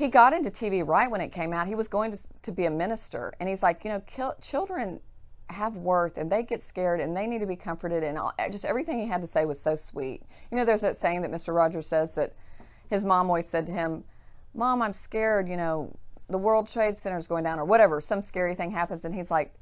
he 0.00 0.08
got 0.08 0.32
into 0.32 0.50
TV 0.50 0.84
right 0.86 1.10
when 1.10 1.20
it 1.20 1.30
came 1.30 1.52
out. 1.52 1.66
He 1.66 1.74
was 1.74 1.86
going 1.86 2.10
to 2.12 2.18
to 2.42 2.52
be 2.52 2.64
a 2.64 2.70
minister, 2.70 3.34
and 3.38 3.48
he's 3.48 3.62
like, 3.62 3.84
you 3.84 3.90
know, 3.90 4.00
kill, 4.06 4.34
children 4.40 4.98
have 5.50 5.76
worth 5.76 6.16
and 6.16 6.30
they 6.30 6.42
get 6.44 6.62
scared 6.62 7.00
and 7.00 7.14
they 7.14 7.26
need 7.26 7.40
to 7.40 7.46
be 7.46 7.56
comforted 7.56 8.04
and 8.04 8.16
all, 8.16 8.32
just 8.52 8.64
everything 8.64 9.00
he 9.00 9.06
had 9.06 9.20
to 9.20 9.26
say 9.26 9.44
was 9.44 9.60
so 9.60 9.74
sweet. 9.74 10.22
You 10.50 10.56
know, 10.56 10.64
there's 10.64 10.80
that 10.82 10.94
saying 10.96 11.22
that 11.22 11.30
Mr. 11.32 11.52
Rogers 11.52 11.88
says 11.88 12.14
that 12.14 12.34
his 12.88 13.02
mom 13.04 13.28
always 13.28 13.46
said 13.48 13.66
to 13.66 13.72
him, 13.72 14.04
"Mom, 14.54 14.80
I'm 14.80 14.94
scared. 14.94 15.48
You 15.48 15.58
know, 15.58 15.94
the 16.28 16.38
World 16.38 16.66
Trade 16.66 16.96
Center 16.96 17.18
is 17.18 17.26
going 17.26 17.44
down 17.44 17.58
or 17.58 17.66
whatever. 17.66 18.00
Some 18.00 18.22
scary 18.22 18.54
thing 18.54 18.70
happens." 18.70 19.04
And 19.04 19.14
he's 19.14 19.30
like, 19.30 19.54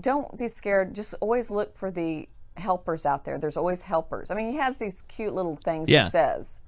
"Don't 0.00 0.38
be 0.38 0.46
scared. 0.46 0.94
Just 0.94 1.14
always 1.20 1.50
look 1.50 1.76
for 1.76 1.90
the 1.90 2.28
helpers 2.56 3.04
out 3.04 3.24
there. 3.24 3.38
There's 3.38 3.56
always 3.56 3.82
helpers." 3.82 4.30
I 4.30 4.34
mean, 4.34 4.50
he 4.52 4.56
has 4.58 4.76
these 4.76 5.02
cute 5.02 5.34
little 5.34 5.56
things 5.56 5.90
Yeah. 5.90 6.04
he 6.04 6.10
says, 6.10 6.60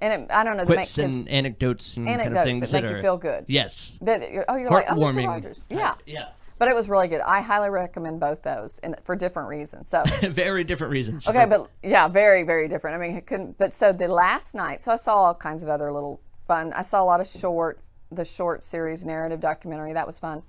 and 0.00 0.22
it, 0.22 0.30
I 0.30 0.44
don't 0.44 0.56
know. 0.56 0.64
make 0.64 0.76
quips 0.76 0.98
and 0.98 1.28
anecdotes 1.28 1.96
and 1.96 2.06
kind 2.06 2.20
of 2.20 2.26
anecdotes 2.26 2.44
things 2.44 2.70
that 2.72 2.82
make 2.82 2.92
are 2.92 2.96
you 2.96 3.02
feel 3.02 3.18
good. 3.18 3.44
yes, 3.48 3.98
that 4.02 4.22
oh, 4.48 4.56
you're 4.56 4.70
like, 4.70 4.90
oh, 4.90 4.94
Mr. 4.94 5.26
Rogers. 5.26 5.64
Yeah. 5.68 5.94
yeah, 6.06 6.28
But 6.58 6.68
it 6.68 6.74
was 6.74 6.88
really 6.88 7.08
good. 7.08 7.20
I 7.20 7.40
highly 7.40 7.70
recommend 7.70 8.20
both 8.20 8.42
those, 8.42 8.78
and 8.80 8.96
for 9.04 9.14
different 9.14 9.48
reasons. 9.48 9.88
So. 9.88 10.02
very 10.22 10.64
different 10.64 10.90
reasons. 10.90 11.28
Okay, 11.28 11.44
but 11.44 11.68
yeah, 11.82 12.08
very, 12.08 12.42
very 12.42 12.68
different. 12.68 13.00
I 13.00 13.06
mean, 13.06 13.16
it 13.16 13.26
couldn't. 13.26 13.58
But 13.58 13.74
so 13.74 13.92
the 13.92 14.08
last 14.08 14.54
night, 14.54 14.82
so 14.82 14.92
I 14.92 14.96
saw 14.96 15.14
all 15.14 15.34
kinds 15.34 15.62
of 15.62 15.68
other 15.68 15.92
little 15.92 16.20
fun. 16.46 16.72
I 16.72 16.82
saw 16.82 17.02
a 17.02 17.04
lot 17.04 17.20
of 17.20 17.26
short, 17.26 17.80
the 18.10 18.24
short 18.24 18.64
series 18.64 19.04
narrative 19.04 19.40
documentary. 19.40 19.92
That 19.92 20.06
was 20.06 20.18
fun. 20.18 20.42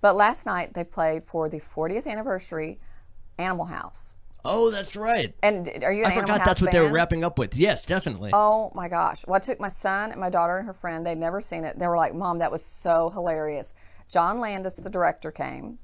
But 0.00 0.16
last 0.16 0.46
night 0.46 0.74
they 0.74 0.84
played 0.84 1.24
for 1.24 1.48
the 1.48 1.60
40th 1.60 2.06
anniversary, 2.06 2.78
Animal 3.38 3.66
House. 3.66 4.16
Oh, 4.44 4.70
that's 4.70 4.96
right. 4.96 5.34
And 5.42 5.68
are 5.82 5.92
you 5.92 6.04
an 6.04 6.12
I 6.12 6.14
forgot 6.14 6.44
that's 6.44 6.60
what 6.60 6.72
they 6.72 6.80
were 6.80 6.92
wrapping 6.92 7.24
up 7.24 7.38
with. 7.38 7.56
Yes, 7.56 7.84
definitely. 7.84 8.30
Oh 8.32 8.72
my 8.74 8.88
gosh. 8.88 9.26
Well, 9.26 9.36
I 9.36 9.40
took 9.40 9.60
my 9.60 9.68
son 9.68 10.12
and 10.12 10.20
my 10.20 10.30
daughter 10.30 10.58
and 10.58 10.66
her 10.66 10.74
friend. 10.74 11.06
They'd 11.06 11.18
never 11.18 11.40
seen 11.40 11.64
it. 11.64 11.78
They 11.78 11.86
were 11.86 11.96
like, 11.96 12.14
Mom, 12.14 12.38
that 12.38 12.50
was 12.50 12.64
so 12.64 13.10
hilarious. 13.10 13.74
John 14.08 14.40
Landis, 14.40 14.76
the 14.76 14.90
director, 14.90 15.32
came, 15.32 15.78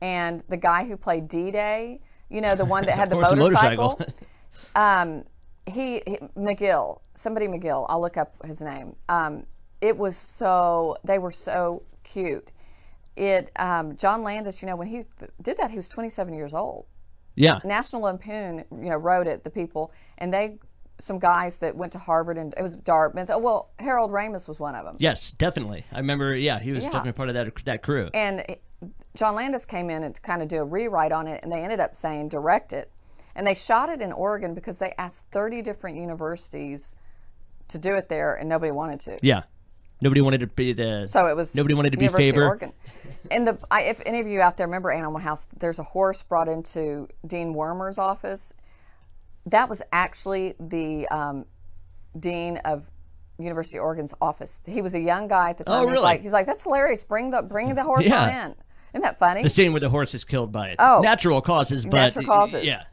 and 0.00 0.42
the 0.48 0.56
guy 0.56 0.84
who 0.84 0.96
played 0.96 1.28
D 1.28 1.50
Day, 1.50 2.00
you 2.28 2.40
know, 2.40 2.54
the 2.54 2.64
one 2.64 2.86
that 2.86 2.96
had 2.96 3.10
the 3.10 3.16
motorcycle. 3.16 3.98
motorcycle. 3.98 4.14
um, 4.74 5.24
he, 5.66 6.02
he, 6.06 6.18
McGill, 6.36 7.00
somebody 7.14 7.46
McGill, 7.46 7.86
I'll 7.88 8.00
look 8.00 8.16
up 8.16 8.34
his 8.44 8.62
name. 8.62 8.96
Um, 9.08 9.44
it 9.80 9.96
was 9.96 10.16
so, 10.16 10.96
they 11.04 11.18
were 11.18 11.30
so 11.30 11.82
cute. 12.02 12.52
It, 13.16 13.50
um, 13.56 13.96
John 13.96 14.22
Landis, 14.22 14.62
you 14.62 14.68
know, 14.68 14.76
when 14.76 14.88
he 14.88 15.04
did 15.42 15.56
that, 15.58 15.70
he 15.70 15.76
was 15.76 15.88
27 15.88 16.34
years 16.34 16.54
old. 16.54 16.86
Yeah. 17.36 17.60
National 17.64 18.02
Lampoon, 18.02 18.64
you 18.72 18.88
know, 18.90 18.96
wrote 18.96 19.26
it. 19.26 19.44
The 19.44 19.50
people 19.50 19.92
and 20.18 20.32
they, 20.34 20.58
some 20.98 21.18
guys 21.18 21.58
that 21.58 21.76
went 21.76 21.92
to 21.92 21.98
Harvard 21.98 22.38
and 22.38 22.54
it 22.56 22.62
was 22.62 22.74
Dartmouth. 22.76 23.30
Oh, 23.30 23.38
well, 23.38 23.70
Harold 23.78 24.10
Ramis 24.10 24.48
was 24.48 24.58
one 24.58 24.74
of 24.74 24.84
them. 24.84 24.96
Yes, 24.98 25.32
definitely. 25.32 25.84
I 25.92 25.98
remember. 25.98 26.34
Yeah, 26.34 26.58
he 26.58 26.72
was 26.72 26.82
Yeah. 26.82 26.90
definitely 26.90 27.12
part 27.12 27.28
of 27.28 27.34
that 27.34 27.54
that 27.66 27.82
crew. 27.82 28.08
And 28.14 28.44
John 29.14 29.34
Landis 29.34 29.64
came 29.66 29.90
in 29.90 30.02
and 30.04 30.14
to 30.14 30.20
kind 30.20 30.42
of 30.42 30.48
do 30.48 30.58
a 30.58 30.64
rewrite 30.64 31.12
on 31.12 31.26
it, 31.26 31.40
and 31.42 31.52
they 31.52 31.62
ended 31.62 31.80
up 31.80 31.94
saying 31.96 32.28
direct 32.30 32.72
it. 32.72 32.90
And 33.34 33.46
they 33.46 33.54
shot 33.54 33.90
it 33.90 34.00
in 34.00 34.12
Oregon 34.12 34.54
because 34.54 34.78
they 34.78 34.94
asked 34.96 35.26
30 35.32 35.60
different 35.60 35.98
universities 35.98 36.94
to 37.68 37.78
do 37.78 37.94
it 37.94 38.08
there, 38.08 38.34
and 38.34 38.48
nobody 38.48 38.72
wanted 38.72 39.00
to. 39.00 39.18
yeah. 39.22 39.42
Nobody 40.00 40.20
wanted 40.20 40.40
to 40.40 40.46
be 40.46 40.72
the. 40.72 41.06
So 41.08 41.26
it 41.26 41.36
was 41.36 41.54
Nobody 41.54 41.74
wanted 41.74 41.90
to 41.92 41.98
be 41.98 42.04
University 42.04 42.30
Faber. 42.32 42.46
Oregon. 42.46 42.72
And 43.30 43.46
the 43.46 43.58
I, 43.70 43.82
if 43.82 44.00
any 44.06 44.20
of 44.20 44.26
you 44.26 44.40
out 44.40 44.56
there 44.56 44.66
remember 44.66 44.90
Animal 44.90 45.18
House, 45.18 45.48
there's 45.58 45.78
a 45.78 45.82
horse 45.82 46.22
brought 46.22 46.48
into 46.48 47.08
Dean 47.26 47.54
Wormer's 47.54 47.98
office. 47.98 48.52
That 49.46 49.68
was 49.68 49.80
actually 49.92 50.54
the 50.60 51.08
um, 51.08 51.44
dean 52.18 52.58
of 52.58 52.84
University 53.38 53.78
of 53.78 53.84
Oregon's 53.84 54.14
office. 54.20 54.60
He 54.66 54.82
was 54.82 54.94
a 54.94 55.00
young 55.00 55.28
guy 55.28 55.50
at 55.50 55.58
the 55.58 55.64
time. 55.64 55.76
Oh, 55.76 55.86
He's 55.86 55.92
really? 55.92 56.02
like, 56.04 56.20
he's 56.22 56.32
like, 56.32 56.46
that's 56.46 56.62
hilarious. 56.64 57.02
Bring 57.04 57.30
the 57.30 57.42
bring 57.42 57.74
the 57.74 57.82
horse 57.82 58.06
Yeah. 58.06 58.22
on 58.22 58.28
in. 58.50 58.54
Isn't 58.94 59.02
that 59.02 59.18
funny? 59.18 59.42
the 59.42 59.50
scene 59.50 59.72
where 59.72 59.80
the 59.80 59.90
horse 59.90 60.14
is 60.14 60.24
killed 60.24 60.50
by 60.52 60.68
it. 60.70 60.76
Oh. 60.78 61.00
natural 61.02 61.42
causes, 61.42 61.84
but 61.84 61.96
Natural 61.96 62.24
causes. 62.24 62.64
Yeah. 62.64 62.84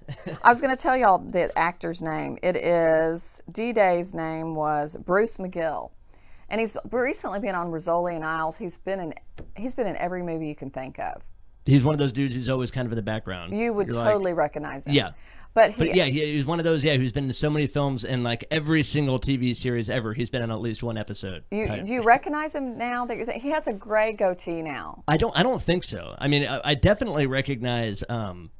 I 0.44 0.50
was 0.50 0.60
going 0.60 0.76
to 0.76 0.82
tell 0.82 0.98
y'all 0.98 1.18
the 1.20 1.56
actor's 1.58 2.02
name. 2.02 2.38
It 2.44 2.58
is 2.58 3.42
D 3.52 3.72
Day's 3.72 4.14
name 4.14 4.54
was 4.54 4.98
Bruce 4.98 5.38
McGill, 5.38 5.92
and 6.54 6.60
he's 6.60 6.78
recently 6.92 7.40
been 7.40 7.56
on 7.56 7.72
Rizzoli 7.72 8.16
and 8.16 8.24
Isles. 8.24 8.60
He's 8.60 8.78
been 8.78 9.00
in 9.00 9.14
he's 9.58 9.74
been 9.74 9.88
in 9.88 9.96
every 9.98 10.22
movie 10.22 10.48
you 10.48 10.56
can 10.56 10.70
think 10.70 11.00
of. 11.00 11.24
He's 11.66 11.84
one 11.84 11.96
of 11.96 12.00
those 12.00 12.14
dudes 12.14 12.36
who's 12.36 12.48
always 12.48 12.70
kind 12.70 12.86
of 12.86 12.92
in 12.92 12.96
the 12.96 13.02
background. 13.02 13.58
You 13.58 13.74
would 13.74 13.88
You're 13.88 13.98
like- 13.98 14.12
totally 14.12 14.34
recognize 14.34 14.86
him. 14.86 14.94
Yeah. 14.94 15.12
but 15.56 15.72
he 15.72 15.78
But 15.88 15.96
yeah, 15.96 16.06
he, 16.06 16.24
he's 16.34 16.46
one 16.46 16.60
of 16.60 16.64
those. 16.64 16.84
Yeah, 16.84 16.96
who's 16.98 17.12
been 17.12 17.24
in 17.24 17.34
so 17.34 17.50
many 17.50 17.66
films 17.66 18.06
and 18.06 18.24
like 18.24 18.46
every 18.52 18.84
single 18.84 19.20
TV 19.20 19.56
series 19.56 19.90
ever. 19.90 20.14
He's 20.14 20.30
been 20.30 20.44
in 20.44 20.52
at 20.52 20.62
least 20.62 20.84
one 20.84 20.96
episode. 20.96 21.44
you, 21.50 21.68
do 21.84 21.92
you 21.92 22.04
recognize 22.04 22.54
him 22.54 22.78
now 22.78 23.08
that 23.08 23.18
you're 23.18 23.26
thinking 23.26 23.42
he 23.42 23.50
has 23.50 23.68
a 23.68 23.74
gray 23.74 24.14
goatee 24.14 24.62
now? 24.62 25.04
I 25.08 25.18
don't. 25.18 25.36
I 25.36 25.42
don't 25.42 25.62
think 25.62 25.84
so. 25.84 26.16
I 26.20 26.28
mean, 26.28 26.46
I, 26.46 26.62
I 26.64 26.76
definitely 26.76 27.26
recognize 27.26 28.04
um, 28.10 28.52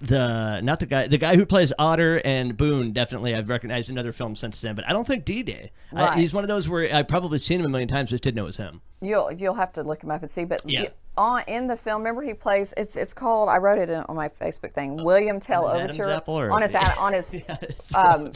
the 0.00 0.60
not 0.60 0.80
the 0.80 0.86
guy 0.86 1.06
the 1.06 1.18
guy 1.18 1.36
who 1.36 1.46
plays 1.46 1.72
Otter 1.78 2.20
and 2.24 2.56
Boone. 2.56 2.92
Definitely, 2.92 3.34
I've 3.34 3.48
recognized 3.48 3.90
another 3.90 4.12
film 4.12 4.36
since 4.36 4.60
then. 4.60 4.74
But 4.74 4.88
I 4.88 4.92
don't 4.92 5.06
think 5.06 5.24
D 5.24 5.42
Day. 5.42 5.70
Right. 5.92 6.18
He's 6.18 6.34
one 6.34 6.44
of 6.44 6.48
those 6.48 6.68
where 6.68 6.92
I've 6.94 7.08
probably 7.08 7.38
seen 7.38 7.60
him 7.60 7.66
a 7.66 7.68
million 7.68 7.88
times, 7.88 8.10
just 8.10 8.22
didn't 8.22 8.36
know 8.36 8.42
it 8.42 8.46
was 8.46 8.56
him. 8.56 8.80
You'll 9.00 9.32
you'll 9.32 9.54
have 9.54 9.72
to 9.74 9.82
look 9.82 10.02
him 10.02 10.10
up 10.10 10.22
and 10.22 10.30
see. 10.30 10.44
But 10.44 10.62
Yeah. 10.64 10.82
you- 10.82 10.88
on 11.16 11.42
in 11.46 11.68
the 11.68 11.76
film, 11.76 11.98
remember 12.02 12.22
he 12.22 12.34
plays. 12.34 12.74
It's 12.76 12.96
it's 12.96 13.14
called. 13.14 13.48
I 13.48 13.58
wrote 13.58 13.78
it 13.78 13.88
in, 13.88 14.00
on 14.08 14.16
my 14.16 14.28
Facebook 14.28 14.72
thing. 14.72 14.96
William 14.96 15.38
Tell 15.38 15.68
Overture 15.68 16.20
or- 16.26 16.50
on 16.50 16.62
his 16.62 16.74
ad- 16.74 16.98
on 16.98 17.12
his 17.12 17.34
um, 17.94 18.32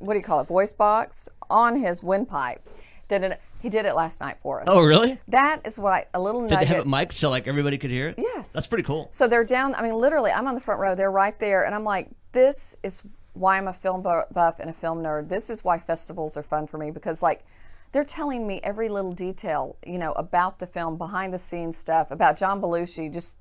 what 0.00 0.14
do 0.14 0.18
you 0.18 0.24
call 0.24 0.40
it? 0.40 0.48
Voice 0.48 0.72
box 0.72 1.28
on 1.48 1.76
his 1.76 2.02
windpipe. 2.02 2.68
Did 3.08 3.22
it? 3.22 3.40
He 3.60 3.68
did 3.68 3.86
it 3.86 3.94
last 3.94 4.20
night 4.20 4.36
for 4.42 4.60
us. 4.60 4.66
Oh, 4.68 4.84
really? 4.84 5.18
That 5.28 5.66
is 5.66 5.78
why 5.78 6.06
a 6.14 6.20
little 6.20 6.46
Did 6.46 6.58
they 6.58 6.64
have 6.66 6.78
it 6.78 6.86
mic'd 6.86 7.12
so 7.12 7.30
like 7.30 7.46
everybody 7.46 7.78
could 7.78 7.90
hear 7.90 8.08
it? 8.08 8.14
Yes. 8.18 8.52
That's 8.52 8.66
pretty 8.66 8.84
cool. 8.84 9.08
So 9.12 9.28
they're 9.28 9.44
down. 9.44 9.74
I 9.74 9.82
mean, 9.82 9.94
literally, 9.94 10.30
I'm 10.30 10.46
on 10.46 10.54
the 10.54 10.60
front 10.60 10.80
row. 10.80 10.94
They're 10.94 11.10
right 11.10 11.38
there, 11.38 11.64
and 11.64 11.74
I'm 11.74 11.84
like, 11.84 12.08
this 12.32 12.76
is 12.82 13.02
why 13.34 13.58
I'm 13.58 13.68
a 13.68 13.72
film 13.72 14.02
buff 14.02 14.56
and 14.60 14.70
a 14.70 14.72
film 14.72 15.02
nerd. 15.02 15.28
This 15.28 15.50
is 15.50 15.62
why 15.64 15.78
festivals 15.78 16.36
are 16.36 16.42
fun 16.42 16.66
for 16.66 16.78
me 16.78 16.90
because, 16.90 17.22
like, 17.22 17.44
they're 17.92 18.04
telling 18.04 18.46
me 18.46 18.60
every 18.62 18.88
little 18.88 19.12
detail, 19.12 19.76
you 19.86 19.98
know, 19.98 20.12
about 20.12 20.58
the 20.58 20.66
film, 20.66 20.96
behind 20.98 21.32
the 21.32 21.38
scenes 21.38 21.76
stuff, 21.76 22.10
about 22.10 22.36
John 22.38 22.60
Belushi. 22.60 23.12
Just, 23.12 23.36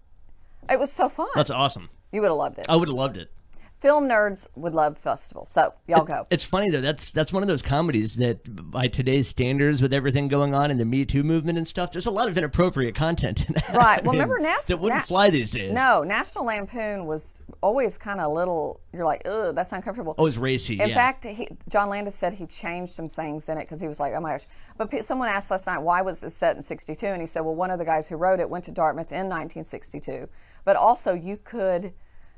it 0.69 0.79
was 0.79 0.91
so 0.91 1.09
fun. 1.09 1.27
That's 1.35 1.51
awesome. 1.51 1.89
you 2.11 2.21
would 2.21 2.27
have 2.27 2.37
loved 2.37 2.59
it. 2.59 2.65
I 2.69 2.75
would 2.75 2.87
have 2.87 2.95
loved 2.95 3.17
it. 3.17 3.31
Film 3.79 4.07
nerds 4.07 4.47
would 4.55 4.73
love 4.73 4.97
festivals. 4.97 5.49
So 5.49 5.73
y'all 5.87 6.03
go. 6.05 6.25
It's 6.29 6.45
funny 6.45 6.69
though. 6.69 6.81
That's 6.81 7.11
that's 7.11 7.33
one 7.33 7.43
of 7.43 7.47
those 7.47 7.61
comedies 7.61 8.15
that, 8.15 8.71
by 8.71 8.87
today's 8.87 9.27
standards, 9.27 9.81
with 9.81 9.93
everything 9.93 10.27
going 10.27 10.55
on 10.55 10.71
in 10.71 10.77
the 10.77 10.85
Me 10.85 11.05
Too 11.05 11.23
movement 11.23 11.57
and 11.57 11.67
stuff, 11.67 11.91
there's 11.91 12.05
a 12.05 12.11
lot 12.11 12.27
of 12.27 12.37
inappropriate 12.37 12.95
content. 12.95 13.47
In 13.47 13.55
that. 13.55 13.69
Right. 13.69 13.95
Well, 14.05 14.13
I 14.13 14.17
mean, 14.17 14.29
remember 14.29 14.39
Nas- 14.39 14.67
that 14.67 14.79
wouldn't 14.79 15.01
Na- 15.01 15.05
fly 15.05 15.29
these 15.29 15.51
days. 15.51 15.73
No, 15.73 16.03
National 16.03 16.45
Lampoon 16.45 17.05
was 17.05 17.41
always 17.61 17.97
kind 17.97 18.19
of 18.19 18.31
a 18.31 18.33
little. 18.33 18.79
You're 18.93 19.05
like, 19.05 19.23
ugh, 19.25 19.53
that's 19.55 19.71
uncomfortable. 19.73 20.15
Oh, 20.17 20.25
it's 20.25 20.37
racy. 20.37 20.79
In 20.79 20.89
yeah. 20.89 20.95
fact, 20.95 21.25
he, 21.25 21.49
John 21.69 21.89
Landis 21.89 22.15
said 22.15 22.33
he 22.33 22.45
changed 22.45 22.93
some 22.93 23.09
things 23.09 23.49
in 23.49 23.57
it 23.57 23.61
because 23.61 23.79
he 23.79 23.87
was 23.87 23.99
like, 23.99 24.13
oh 24.15 24.19
my 24.21 24.31
gosh. 24.31 24.45
But 24.77 24.89
pe- 24.91 25.01
someone 25.01 25.27
asked 25.27 25.51
last 25.51 25.67
night, 25.67 25.79
why 25.79 26.01
was 26.01 26.23
it 26.23 26.29
set 26.31 26.55
in 26.55 26.61
62? 26.61 27.05
And 27.05 27.21
he 27.21 27.27
said, 27.27 27.41
well, 27.41 27.55
one 27.55 27.71
of 27.71 27.79
the 27.79 27.85
guys 27.85 28.07
who 28.07 28.15
wrote 28.15 28.39
it 28.39 28.49
went 28.49 28.63
to 28.65 28.71
Dartmouth 28.71 29.11
in 29.11 29.27
1962. 29.27 30.27
But 30.63 30.75
also, 30.75 31.13
you 31.13 31.37
could, 31.37 31.93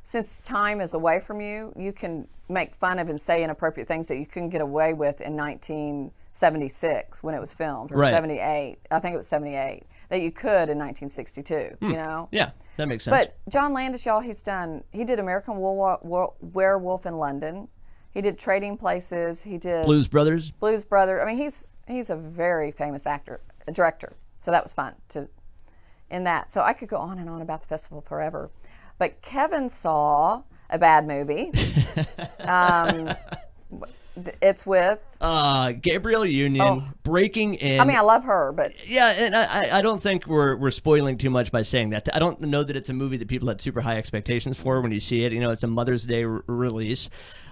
since 0.07 0.37
time 0.37 0.79
is 0.79 0.93
away 0.93 1.19
from 1.19 1.41
you, 1.41 1.73
you 1.75 1.91
can 1.91 2.25
make 2.47 2.73
fun 2.73 2.97
of 2.97 3.09
and 3.09 3.19
say 3.19 3.43
inappropriate 3.43 3.89
things 3.89 4.07
that 4.07 4.15
you 4.15 4.25
couldn't 4.25 4.51
get 4.51 4.61
away 4.61 4.93
with 4.93 5.19
in 5.19 5.35
1976 5.35 7.21
when 7.23 7.35
it 7.35 7.41
was 7.41 7.53
filmed, 7.53 7.91
or 7.91 7.97
Right. 7.97 8.11
78. 8.11 8.77
I 8.89 8.99
think 8.99 9.15
it 9.15 9.17
was 9.17 9.27
78, 9.27 9.83
that 10.07 10.21
you 10.21 10.31
could 10.31 10.69
in 10.69 10.79
1962, 10.79 11.75
hmm. 11.81 11.91
you 11.91 11.97
know? 11.97 12.29
yeah, 12.31 12.51
that 12.77 12.87
makes 12.87 13.03
sense. 13.03 13.17
But 13.17 13.37
John 13.51 13.73
Landis, 13.73 14.05
y'all, 14.05 14.21
he's 14.21 14.41
done. 14.41 14.81
He 14.93 15.03
did 15.03 15.19
American 15.19 15.57
Werewolf 15.59 17.05
in 17.05 17.17
London. 17.17 17.67
He 18.13 18.21
did 18.21 18.39
Trading 18.39 18.77
Places. 18.77 19.41
He 19.41 19.57
did 19.57 19.83
Blues 19.83 20.07
Brothers. 20.07 20.51
Blues 20.51 20.85
Brother. 20.85 21.21
I 21.21 21.25
mean, 21.25 21.35
he's 21.35 21.73
he's 21.85 22.09
a 22.09 22.15
very 22.15 22.71
famous 22.71 23.05
actor, 23.05 23.41
a 23.67 23.73
director. 23.73 24.13
So 24.39 24.51
that 24.51 24.63
was 24.63 24.73
fun 24.73 24.95
to 25.09 25.27
in 26.09 26.23
that. 26.23 26.49
So 26.53 26.61
I 26.61 26.71
could 26.71 26.87
go 26.87 26.97
on 26.97 27.19
and 27.19 27.29
on 27.29 27.41
about 27.41 27.59
the 27.59 27.67
festival 27.67 27.99
forever. 27.99 28.49
But 28.97 29.21
Kevin 29.21 29.69
saw 29.69 30.43
a 30.69 30.77
bad 30.77 31.07
movie. 31.07 31.51
um, 32.39 33.13
it's 34.41 34.65
with. 34.65 34.99
Uh, 35.19 35.71
Gabrielle 35.71 36.25
Union 36.25 36.81
breaking 37.03 37.55
in. 37.55 37.79
Oh. 37.79 37.83
I 37.83 37.85
mean, 37.85 37.97
I 37.97 38.01
love 38.01 38.23
her, 38.25 38.51
but 38.51 38.87
yeah, 38.87 39.09
and 39.17 39.35
I, 39.35 39.77
I- 39.79 39.81
don't 39.81 40.01
think 40.01 40.27
we're 40.27 40.55
we're 40.57 40.71
spoiling 40.71 41.17
too 41.17 41.29
much 41.29 41.51
by 41.51 41.61
saying 41.63 41.89
that. 41.91 42.07
I 42.13 42.19
don't 42.19 42.39
know 42.41 42.63
that 42.63 42.75
it's 42.75 42.89
a 42.89 42.93
movie 42.93 43.17
that 43.17 43.27
people 43.27 43.47
had 43.47 43.59
super 43.61 43.81
high 43.81 43.97
expectations 43.97 44.57
for 44.57 44.81
when 44.81 44.91
you 44.91 44.99
see 44.99 45.23
it. 45.23 45.31
You 45.33 45.39
know, 45.39 45.49
it's 45.51 45.63
a 45.63 45.67
Mother's 45.67 46.05
Day 46.05 46.23
r- 46.23 46.43
release. 46.47 47.09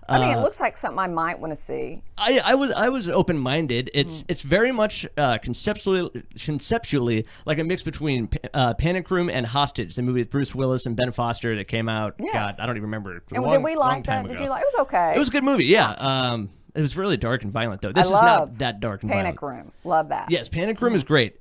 I 0.08 0.20
mean, 0.20 0.36
Uh, 0.36 0.40
it 0.40 0.42
looks 0.44 0.60
like 0.60 0.78
something 0.78 1.00
I 1.00 1.08
might 1.08 1.40
want 1.40 1.52
to 1.52 1.56
see. 1.56 2.04
I, 2.20 2.40
I 2.46 2.54
was 2.56 2.72
I 2.72 2.90
was 2.90 3.10
open 3.10 3.40
minded. 3.40 3.90
It's 3.96 4.22
Mm. 4.22 4.26
it's 4.30 4.44
very 4.44 4.72
much 4.72 5.08
uh, 5.18 5.40
conceptually 5.40 6.12
conceptually 6.40 7.26
like 7.46 7.58
a 7.60 7.64
mix 7.64 7.82
between 7.84 8.30
uh, 8.54 8.74
Panic 8.76 9.10
Room 9.10 9.30
and 9.30 9.46
Hostage, 9.48 9.96
the 9.96 10.02
movie 10.04 10.22
with 10.22 10.30
Bruce 10.30 10.54
Willis 10.54 10.86
and 10.86 10.96
Ben 10.96 11.12
Foster 11.12 11.56
that 11.56 11.68
came 11.68 11.90
out. 11.90 12.16
Yes. 12.20 12.34
God, 12.34 12.56
I 12.62 12.66
don't 12.66 12.76
even 12.78 12.84
remember. 12.88 13.24
And 13.34 13.44
long- 13.44 13.54
did 13.54 13.64
we 13.64 13.76
like 13.76 14.06
that? 14.06 14.28
Did 14.28 14.40
you 14.40 14.50
like? 14.50 14.62
It 14.62 14.68
was 14.74 14.82
okay. 14.88 15.14
It 15.16 15.20
was 15.20 15.30
a 15.30 15.32
good 15.32 15.44
movie. 15.44 15.66
Yeah. 15.66 15.90
Um, 15.92 16.50
it 16.76 16.82
was 16.82 16.98
really 16.98 17.18
dark 17.18 17.44
and 17.44 17.52
violent 17.52 17.82
though. 17.82 17.92
This 17.92 18.12
I 18.12 18.16
is 18.16 18.22
not 18.22 18.58
that 18.60 18.80
dark 18.80 19.02
and 19.04 19.12
Panic 19.12 19.40
violent. 19.40 19.66
Room. 19.66 19.72
Love 19.84 20.10
that. 20.10 20.30
Yes, 20.30 20.50
Panic 20.50 20.82
Room 20.82 20.94
is 20.94 21.04
great. 21.04 21.40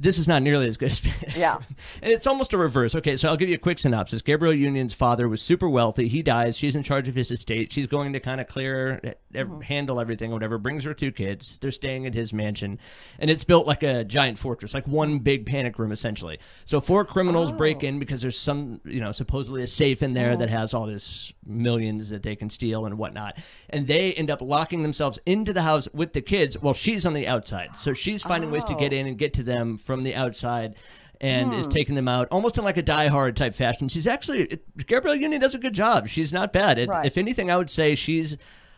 This 0.00 0.18
is 0.18 0.26
not 0.26 0.42
nearly 0.42 0.66
as 0.66 0.76
good 0.78 0.90
as 0.92 1.02
Yeah. 1.36 1.58
and 2.02 2.10
it's 2.12 2.26
almost 2.26 2.54
a 2.54 2.58
reverse. 2.58 2.94
Okay, 2.94 3.16
so 3.16 3.28
I'll 3.28 3.36
give 3.36 3.50
you 3.50 3.54
a 3.56 3.58
quick 3.58 3.78
synopsis. 3.78 4.22
Gabrielle 4.22 4.54
Union's 4.54 4.94
father 4.94 5.28
was 5.28 5.42
super 5.42 5.68
wealthy. 5.68 6.08
He 6.08 6.22
dies. 6.22 6.56
She's 6.56 6.74
in 6.74 6.82
charge 6.82 7.06
of 7.08 7.14
his 7.14 7.30
estate. 7.30 7.70
She's 7.70 7.86
going 7.86 8.14
to 8.14 8.20
kind 8.20 8.40
of 8.40 8.46
clear, 8.48 9.00
Mm-hmm. 9.34 9.60
handle 9.60 10.00
everything, 10.00 10.32
whatever. 10.32 10.58
Brings 10.58 10.82
her 10.84 10.94
two 10.94 11.12
kids. 11.12 11.58
They're 11.60 11.70
staying 11.70 12.04
at 12.06 12.14
his 12.14 12.32
mansion, 12.32 12.80
and 13.20 13.30
it's 13.30 13.44
built 13.44 13.64
like 13.66 13.82
a 13.84 14.02
giant 14.02 14.38
fortress, 14.38 14.74
like 14.74 14.88
one 14.88 15.18
big 15.20 15.46
panic 15.46 15.78
room 15.78 15.92
essentially. 15.92 16.38
So 16.64 16.80
four 16.80 17.04
criminals 17.04 17.52
break 17.52 17.78
Oh. 17.84 17.86
in 17.86 17.98
because 18.00 18.22
there's 18.22 18.38
some, 18.38 18.80
you 18.84 19.00
know, 19.00 19.12
supposedly 19.12 19.62
a 19.62 19.66
safe 19.68 20.02
in 20.02 20.14
there 20.14 20.36
that 20.36 20.48
Mm-hmm. 20.48 20.56
has 20.58 20.74
all 20.74 20.86
this 20.86 21.32
millions 21.46 22.08
that 22.10 22.22
they 22.24 22.34
can 22.34 22.48
steal 22.50 22.86
and 22.86 22.96
whatnot. 22.98 23.38
And 23.68 23.86
they 23.86 24.14
end 24.14 24.30
up 24.30 24.40
locking 24.40 24.82
themselves 24.82 25.18
into 25.26 25.52
the 25.52 25.62
house 25.62 25.88
with 25.92 26.12
the 26.12 26.22
kids 26.22 26.58
while 26.58 26.74
she's 26.74 27.04
on 27.06 27.12
the 27.12 27.26
outside. 27.28 27.76
So 27.76 27.92
she's 27.92 28.22
finding 28.22 28.50
ways 28.50 28.64
to 28.64 28.74
get 28.74 28.92
Oh. 28.92 28.96
in 28.96 29.06
and 29.06 29.18
get 29.18 29.34
to 29.34 29.42
them 29.42 29.76
from 29.90 30.04
the 30.04 30.14
outside 30.14 30.76
and 31.20 31.48
Hmm. 31.52 31.58
is 31.58 31.66
taking 31.66 31.96
them 31.96 32.06
out 32.08 32.28
almost 32.30 32.56
in 32.58 32.64
like 32.64 32.76
a 32.76 32.82
Die 32.82 33.08
Hard 33.08 33.36
type 33.36 33.54
fashion. 33.54 33.88
She's 33.88 34.06
actually 34.06 34.44
it, 34.44 34.86
Gabrielle 34.86 35.16
Union 35.16 35.40
does 35.40 35.54
a 35.54 35.58
good 35.58 35.74
job. 35.74 36.08
She's 36.08 36.32
not 36.32 36.52
bad. 36.52 36.78
It, 36.78 36.88
Right. 36.88 37.04
If 37.06 37.18
anything, 37.18 37.50
I 37.50 37.56
would 37.56 37.68
say 37.70 37.94
she's 37.94 38.36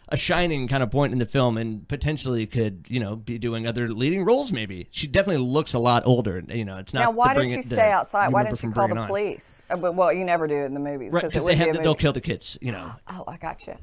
a 0.09 0.17
shining 0.17 0.69
kind 0.69 0.83
of 0.83 0.91
point 0.91 1.13
in 1.13 1.19
the 1.21 1.25
film 1.27 1.57
and 1.57 1.87
potentially 1.89 2.47
could 2.47 2.87
you 2.89 2.99
know 3.01 3.17
be 3.17 3.39
doing 3.39 3.67
other 3.67 3.89
leading 3.89 4.25
roles. 4.25 4.51
Maybe 4.53 4.89
she 4.91 5.07
definitely 5.07 5.43
looks 5.47 5.73
a 5.75 5.79
lot 5.79 6.03
older. 6.07 6.43
You 6.49 6.65
know, 6.65 6.79
it's 6.79 6.93
not. 6.93 7.01
Now, 7.01 7.11
why 7.13 7.35
does 7.35 7.49
she 7.51 7.59
it- 7.61 7.65
stay 7.65 7.91
outside? 7.91 8.33
Why 8.33 8.43
didn't 8.45 8.59
she 8.59 8.69
call 8.69 8.89
the 8.89 8.97
On. 8.97 9.07
police? 9.07 9.63
Uh, 9.71 9.93
Well, 9.93 10.13
you 10.13 10.25
never 10.25 10.47
do 10.47 10.55
it 10.57 10.65
in 10.65 10.75
the 10.75 10.81
movies 10.81 11.13
because 11.15 11.33
because 11.33 11.47
they 11.47 11.55
have 11.57 11.75
the, 11.77 11.83
they'll 11.83 11.95
kill 11.95 12.13
the 12.13 12.21
kids. 12.21 12.59
You 12.61 12.73
know. 12.73 12.93
Oh, 13.09 13.25
I 13.29 13.37
got 13.37 13.67
you. 13.67 13.75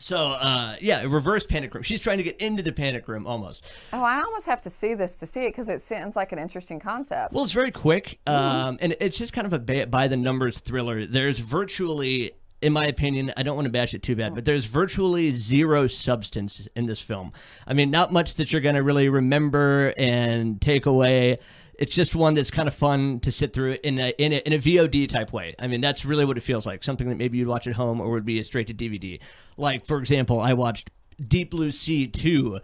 So 0.00 0.32
uh, 0.32 0.76
yeah, 0.80 1.02
reverse 1.02 1.46
panic 1.46 1.74
room. 1.74 1.82
She's 1.82 2.02
trying 2.02 2.18
to 2.18 2.24
get 2.24 2.36
into 2.38 2.62
the 2.62 2.72
panic 2.72 3.06
room 3.06 3.26
almost. 3.26 3.64
Oh, 3.92 4.02
I 4.02 4.22
almost 4.22 4.46
have 4.46 4.62
to 4.62 4.70
see 4.70 4.94
this 4.94 5.16
to 5.16 5.26
see 5.26 5.40
it 5.40 5.50
because 5.50 5.68
it 5.68 5.82
sounds 5.82 6.16
like 6.16 6.32
an 6.32 6.38
interesting 6.38 6.80
concept. 6.80 7.34
Well, 7.34 7.44
it's 7.44 7.52
very 7.52 7.70
quick, 7.70 8.18
um, 8.26 8.78
and 8.80 8.96
it's 8.98 9.18
just 9.18 9.34
kind 9.34 9.46
of 9.46 9.52
a 9.52 9.86
by 9.86 10.08
the 10.08 10.16
numbers 10.16 10.58
thriller. 10.58 11.04
There's 11.06 11.38
virtually, 11.40 12.32
in 12.62 12.72
my 12.72 12.86
opinion, 12.86 13.30
I 13.36 13.42
don't 13.42 13.56
want 13.56 13.66
to 13.66 13.70
bash 13.70 13.92
it 13.92 14.02
too 14.02 14.16
bad, 14.16 14.34
but 14.34 14.46
there's 14.46 14.64
virtually 14.64 15.30
zero 15.32 15.86
substance 15.86 16.66
in 16.74 16.86
this 16.86 17.02
film. 17.02 17.32
I 17.66 17.74
mean, 17.74 17.90
not 17.90 18.10
much 18.10 18.36
that 18.36 18.52
you're 18.52 18.62
going 18.62 18.76
to 18.76 18.82
really 18.82 19.10
remember 19.10 19.92
and 19.98 20.60
take 20.62 20.86
away. 20.86 21.38
It's 21.80 21.94
just 21.94 22.14
one 22.14 22.34
that's 22.34 22.50
kind 22.50 22.68
of 22.68 22.74
fun 22.74 23.20
to 23.20 23.32
sit 23.32 23.52
through 23.52 23.78
in 23.82 23.98
a, 23.98 24.10
in 24.18 24.32
a 24.32 24.36
in 24.36 24.52
a 24.52 24.58
VOD 24.58 25.08
type 25.08 25.32
way. 25.32 25.54
I 25.58 25.66
mean, 25.66 25.80
that's 25.80 26.04
really 26.04 26.24
what 26.24 26.36
it 26.36 26.42
feels 26.42 26.66
like. 26.66 26.84
Something 26.84 27.08
that 27.08 27.16
maybe 27.16 27.38
you'd 27.38 27.48
watch 27.48 27.66
at 27.66 27.74
home 27.74 28.00
or 28.00 28.10
would 28.10 28.26
be 28.26 28.38
a 28.38 28.44
straight 28.44 28.66
to 28.68 28.74
DVD. 28.74 29.18
Like 29.56 29.86
for 29.86 29.98
example, 29.98 30.40
I 30.40 30.52
watched 30.52 30.90
Deep 31.26 31.50
Blue 31.50 31.70
Sea 31.70 32.06
two. 32.06 32.60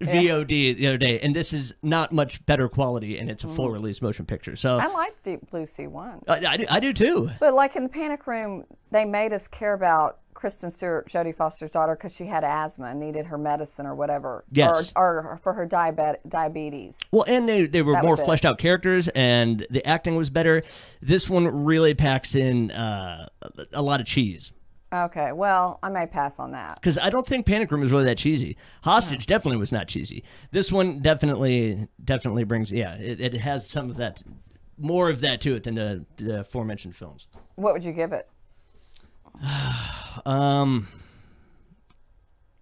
VOD 0.00 0.76
the 0.76 0.86
other 0.86 0.96
day, 0.96 1.18
and 1.18 1.34
this 1.34 1.52
is 1.52 1.74
not 1.82 2.12
much 2.12 2.46
better 2.46 2.68
quality, 2.68 3.18
and 3.18 3.28
it's 3.28 3.42
a 3.42 3.48
full 3.48 3.68
mm. 3.68 3.72
release 3.72 4.00
motion 4.00 4.26
picture. 4.26 4.54
So 4.54 4.76
I 4.76 4.86
like 4.86 5.20
Deep 5.24 5.50
Blue 5.50 5.66
Sea 5.66 5.88
one, 5.88 6.22
I, 6.28 6.46
I, 6.46 6.56
do, 6.56 6.64
I 6.70 6.78
do 6.78 6.92
too. 6.92 7.30
but 7.40 7.52
like 7.52 7.74
in 7.74 7.82
the 7.82 7.88
Panic 7.88 8.24
Room, 8.28 8.64
they 8.92 9.04
made 9.04 9.32
us 9.32 9.48
care 9.48 9.72
about 9.72 10.20
Kristen 10.38 10.70
Stewart, 10.70 11.08
Jodie 11.08 11.34
Foster's 11.34 11.72
daughter, 11.72 11.96
because 11.96 12.14
she 12.14 12.24
had 12.24 12.44
asthma 12.44 12.86
and 12.86 13.00
needed 13.00 13.26
her 13.26 13.36
medicine 13.36 13.86
or 13.86 13.96
whatever, 13.96 14.44
Yes. 14.52 14.92
or, 14.94 15.26
or 15.32 15.40
for 15.42 15.52
her 15.52 15.66
diabet- 15.66 16.20
diabetes. 16.28 16.96
Well, 17.10 17.24
and 17.26 17.48
they 17.48 17.66
they 17.66 17.82
were 17.82 17.94
That 17.94 18.04
more 18.04 18.14
it. 18.14 18.24
fleshed 18.24 18.44
out 18.44 18.56
characters, 18.56 19.08
and 19.16 19.66
the 19.68 19.84
acting 19.84 20.14
was 20.14 20.30
better. 20.30 20.62
This 21.02 21.28
one 21.28 21.64
really 21.64 21.92
packs 21.92 22.36
in 22.36 22.70
uh, 22.70 23.26
a- 23.72 23.82
lot 23.82 23.98
of 23.98 24.06
cheese. 24.06 24.52
Okay, 24.92 25.32
well, 25.32 25.80
I 25.82 25.88
may 25.88 26.06
pass 26.06 26.38
on 26.38 26.52
that. 26.52 26.76
because 26.76 26.98
I 26.98 27.10
don't 27.10 27.26
think 27.26 27.44
Panic 27.44 27.72
Room 27.72 27.82
is 27.82 27.90
really 27.90 28.04
that 28.04 28.16
cheesy. 28.18 28.56
Hostage 28.84 29.26
definitely 29.26 29.58
was 29.58 29.72
not 29.72 29.88
cheesy. 29.88 30.22
This 30.52 30.70
one 30.70 31.00
definitely 31.00 31.88
definitely 32.04 32.44
brings 32.44 32.70
yeah, 32.70 32.94
it, 32.94 33.20
it 33.20 33.34
has 33.34 33.68
some 33.68 33.90
of 33.90 33.96
that 33.96 34.22
more 34.78 35.10
of 35.10 35.20
that 35.22 35.40
to 35.40 35.56
it 35.56 35.64
than 35.64 35.74
the, 35.74 36.06
the 36.16 36.40
aforementioned 36.42 36.94
films. 36.94 37.26
What 37.56 37.72
would 37.74 37.84
you 37.84 37.92
give 37.92 38.12
it? 38.12 38.28
Um, 40.26 40.88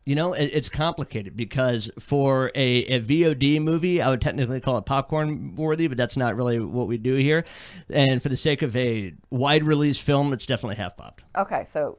you 0.05 0.15
know, 0.15 0.35
it, 0.35 0.51
it's 0.53 0.69
complicated 0.69 1.37
because 1.37 1.91
for 1.99 2.53
a, 2.55 2.85
a 2.85 3.01
VOD 3.01 3.61
movie, 3.61 4.01
I 4.01 4.09
would 4.11 4.21
technically 4.21 4.61
call 4.61 4.77
it 4.79 4.83
popcorn 4.83 5.57
worthy, 5.57 5.89
but 5.89 5.97
that's 5.97 6.17
not 6.17 6.37
really 6.37 6.61
what 6.61 6.87
we 6.87 6.97
do 6.97 7.17
here. 7.17 7.45
And 7.91 8.23
for 8.23 8.29
the 8.29 8.37
sake 8.37 8.63
of 8.63 8.77
a 8.77 9.15
wide 9.31 9.65
release 9.65 9.99
film, 9.99 10.33
it's 10.33 10.47
definitely 10.47 10.77
half 10.77 10.97
popped. 10.97 11.25
Okay, 11.35 11.65
so 11.65 11.99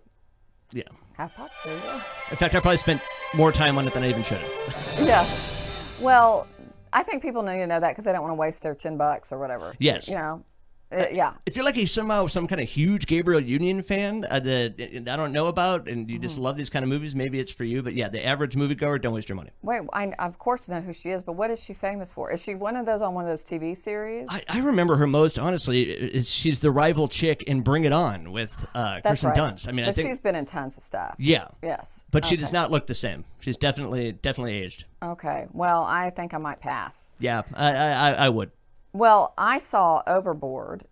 Yeah. 0.71 0.83
half 1.17 1.35
pop. 1.35 1.49
There 1.65 1.75
you 1.75 1.81
go. 1.81 1.95
In 2.31 2.37
fact, 2.37 2.55
I 2.55 2.59
probably 2.61 2.77
spent 2.77 3.01
more 3.35 3.51
time 3.51 3.77
on 3.77 3.87
it 3.87 3.93
than 3.93 4.03
I 4.03 4.09
even 4.09 4.23
should 4.23 4.37
have. 4.37 4.99
Yes. 5.05 5.97
Well, 5.99 6.47
I 6.93 7.03
think 7.03 7.21
people 7.23 7.41
need 7.43 7.57
to 7.57 7.67
know 7.67 7.79
that 7.79 7.89
because 7.89 8.05
they 8.05 8.13
don't 8.13 8.21
want 8.21 8.31
to 8.31 8.35
waste 8.39 8.63
their 8.63 8.75
ten 8.75 8.95
bucks 8.95 9.31
or 9.33 9.39
whatever. 9.39 9.73
Yes. 9.79 10.07
You 10.07 10.15
know. 10.15 10.43
Uh, 10.89 11.05
yeah. 11.11 11.33
if 11.45 11.55
you're 11.57 11.65
like 11.65 11.77
a 11.77 11.85
somehow 11.85 12.25
some 12.27 12.47
kind 12.47 12.61
of 12.61 12.69
huge 12.69 13.07
Gabrielle 13.07 13.41
Union 13.41 13.81
fan 13.81 14.25
uh, 14.29 14.39
that 14.39 15.03
I 15.07 15.15
don't 15.17 15.33
know 15.33 15.47
about, 15.47 15.89
and 15.89 16.09
you 16.09 16.17
just 16.17 16.37
love 16.37 16.55
these 16.55 16.69
kind 16.69 16.83
of 16.83 16.87
movies, 16.89 17.13
maybe 17.13 17.39
it's 17.39 17.51
for 17.51 17.65
you. 17.65 17.81
But 17.83 17.93
yeah, 17.93 18.07
the 18.07 18.25
average 18.25 18.55
moviegoer, 18.55 19.01
don't 19.01 19.13
waste 19.13 19.27
your 19.27 19.35
money. 19.35 19.49
Wait, 19.61 19.81
I 19.91 20.13
of 20.19 20.37
course 20.37 20.69
know 20.69 20.79
who 20.79 20.93
she 20.93 21.09
is, 21.09 21.21
but 21.23 21.33
what 21.33 21.51
is 21.51 21.61
she 21.61 21.73
famous 21.73 22.13
for? 22.13 22.31
Is 22.31 22.41
she 22.41 22.55
one 22.55 22.77
of 22.77 22.85
those 22.85 23.01
on 23.01 23.13
one 23.13 23.25
of 23.25 23.29
those 23.29 23.43
TV 23.43 23.75
series? 23.75 24.27
I, 24.29 24.41
I 24.47 24.59
remember 24.59 24.95
her 24.95 25.07
most 25.07 25.37
honestly. 25.37 26.21
She's 26.21 26.61
the 26.61 26.71
rival 26.71 27.07
chick 27.09 27.43
in 27.43 27.61
Bring 27.61 27.83
It 27.83 27.91
On 27.91 28.31
with 28.31 28.65
uh, 28.73 29.01
Kirsten 29.01 29.31
right. 29.31 29.37
Dunst. 29.37 29.67
I 29.67 29.73
mean, 29.73 29.85
but 29.85 29.89
I 29.89 29.91
think 29.91 30.07
she's 30.07 30.19
been 30.19 30.35
in 30.35 30.45
tons 30.45 30.77
of 30.77 30.83
stuff. 30.83 31.15
yeah, 31.19 31.47
Yes. 31.61 32.05
but 32.11 32.23
she 32.25 32.37
does 32.37 32.53
not 32.53 32.71
look 32.71 32.87
the 32.87 32.95
same. 32.95 33.25
She's 33.39 33.57
definitely 33.57 34.13
definitely 34.13 34.53
aged. 34.53 34.85
Okay. 35.03 35.47
Well, 35.51 35.83
I 35.83 36.09
think 36.11 36.33
I 36.33 36.37
might 36.37 36.59
pass. 36.61 37.11
Yeah, 37.19 37.41
I 37.53 37.71
I, 37.75 37.87
I- 38.11 38.13
I 38.25 38.29
would. 38.29 38.51
Well, 38.93 39.33
I 39.37 39.57
saw 39.59 40.01
Overboard 40.07 40.85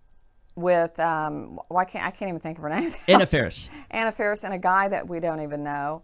with 0.56 1.00
um, 1.00 1.60
why 1.68 1.86
can't 1.86 2.06
I 2.06 2.12
can't 2.12 2.30
even 2.30 2.40
think 2.40 2.58
of 2.58 2.64
her 2.64 2.70
name. 2.70 2.92
Anna 3.08 3.26
Faris. 3.26 3.70
Anna 3.92 4.12
Faris 4.12 4.44
and 4.44 4.54
a 4.54 4.58
guy 4.58 4.88
that 4.88 5.08
we 5.08 5.20
don't 5.20 5.42
even 5.42 5.64
know. 5.64 6.04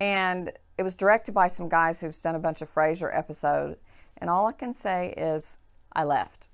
And 0.00 0.52
it 0.78 0.82
was 0.82 0.94
directed 0.94 1.32
by 1.32 1.48
some 1.48 1.68
guys 1.68 2.00
who've 2.00 2.20
done 2.20 2.34
a 2.34 2.38
bunch 2.38 2.62
of 2.62 2.72
Frasier 2.72 3.16
episode. 3.16 3.76
And 4.18 4.28
all 4.28 4.46
I 4.46 4.52
can 4.52 4.72
say 4.72 5.14
is 5.16 5.58
I 5.92 6.04
left. 6.04 6.48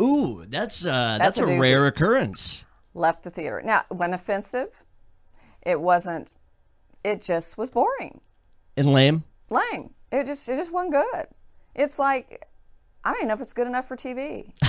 Ooh, 0.00 0.44
that's 0.46 0.86
uh, 0.86 1.18
that's, 1.18 1.38
That's 1.38 1.50
a 1.50 1.54
a, 1.54 1.58
rare 1.58 1.86
occurrence. 1.86 2.64
Left 2.94 3.24
the 3.24 3.30
theater. 3.30 3.62
Now, 3.64 3.84
it 3.90 3.94
wasn't 3.94 4.14
offensive. 4.14 4.84
It 5.62 5.80
wasn't 5.80 6.34
it 7.06 7.22
just 7.22 7.56
was 7.56 7.70
boring. 7.70 8.20
And 8.76 8.92
lame. 8.92 9.24
Lame. 9.48 9.94
It 10.10 10.26
just 10.26 10.48
it 10.48 10.56
just 10.56 10.72
wasn't 10.72 10.92
good. 10.92 11.26
It's 11.74 11.98
like 11.98 12.46
I 13.06 13.10
don't 13.10 13.18
even 13.18 13.28
know 13.28 13.34
if 13.34 13.40
it's 13.40 13.52
good 13.52 13.68
enough 13.68 13.86
for 13.86 13.94
TV. 13.94 14.50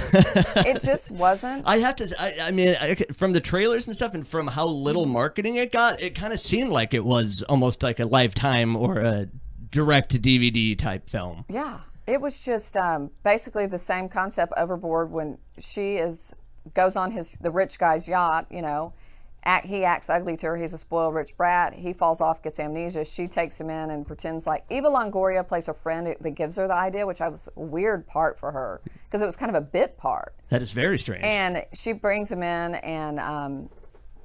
it 0.63 0.79
just 0.83 1.09
wasn't. 1.09 1.63
I 1.65 1.79
have 1.79 1.95
to. 1.95 2.21
I, 2.21 2.47
I 2.49 2.51
mean, 2.51 2.77
I, 2.79 2.93
from 3.11 3.33
the 3.33 3.41
trailers 3.41 3.87
and 3.87 3.95
stuff, 3.95 4.13
and 4.13 4.27
from 4.27 4.45
how 4.45 4.67
little 4.67 5.05
Mm-hmm. 5.05 5.13
marketing 5.13 5.55
it 5.55 5.71
got, 5.71 5.99
it 5.99 6.13
kind 6.13 6.31
of 6.31 6.39
seemed 6.39 6.69
like 6.69 6.93
it 6.93 7.03
was 7.03 7.41
almost 7.49 7.81
like 7.81 7.99
a 7.99 8.05
Lifetime 8.05 8.75
or 8.75 8.99
a 8.99 9.27
direct 9.71 10.11
to 10.11 10.19
DVD 10.19 10.77
type 10.77 11.09
film. 11.09 11.45
Yeah, 11.49 11.79
it 12.05 12.21
was 12.21 12.39
just 12.39 12.77
um, 12.77 13.09
basically 13.23 13.65
the 13.65 13.79
same 13.79 14.07
concept 14.07 14.53
overboard 14.55 15.09
when 15.09 15.39
she 15.57 15.95
is 15.95 16.31
goes 16.75 16.95
on 16.95 17.09
his 17.09 17.37
the 17.41 17.49
rich 17.49 17.79
guy's 17.79 18.07
yacht. 18.07 18.45
You 18.51 18.61
know, 18.61 18.93
act, 19.47 19.65
he 19.65 19.83
acts 19.85 20.09
ugly 20.09 20.35
to 20.37 20.47
her. 20.47 20.57
He's 20.57 20.73
a 20.73 20.77
spoiled 20.77 21.15
rich 21.15 21.35
brat. 21.37 21.73
He 21.73 21.93
falls 21.93 22.19
off, 22.21 22.43
gets 22.43 22.59
amnesia. 22.59 23.05
She 23.05 23.27
takes 23.27 23.59
him 23.59 23.69
in 23.69 23.89
and 23.89 24.05
pretends 24.05 24.45
like 24.45 24.65
Eva 24.69 24.87
Longoria 24.89 25.47
plays 25.47 25.69
a 25.69 25.73
friend 25.73 26.15
that 26.19 26.35
gives 26.35 26.57
her 26.57 26.67
the 26.67 26.73
idea, 26.75 27.07
which 27.07 27.21
I 27.21 27.29
was 27.29 27.47
a 27.55 27.59
weird 27.59 28.05
part 28.05 28.37
for 28.37 28.51
her 28.51 28.81
because 29.05 29.21
it 29.21 29.25
was 29.25 29.37
kind 29.37 29.49
of 29.49 29.55
a 29.55 29.65
bit 29.65 29.97
part. 29.97 30.35
That 30.49 30.61
is 30.61 30.73
very 30.73 30.99
strange. 30.99 31.23
And 31.23 31.65
she 31.73 31.93
brings 31.93 32.29
him 32.31 32.43
in 32.43 32.75
and, 32.75 33.19
um, 33.19 33.69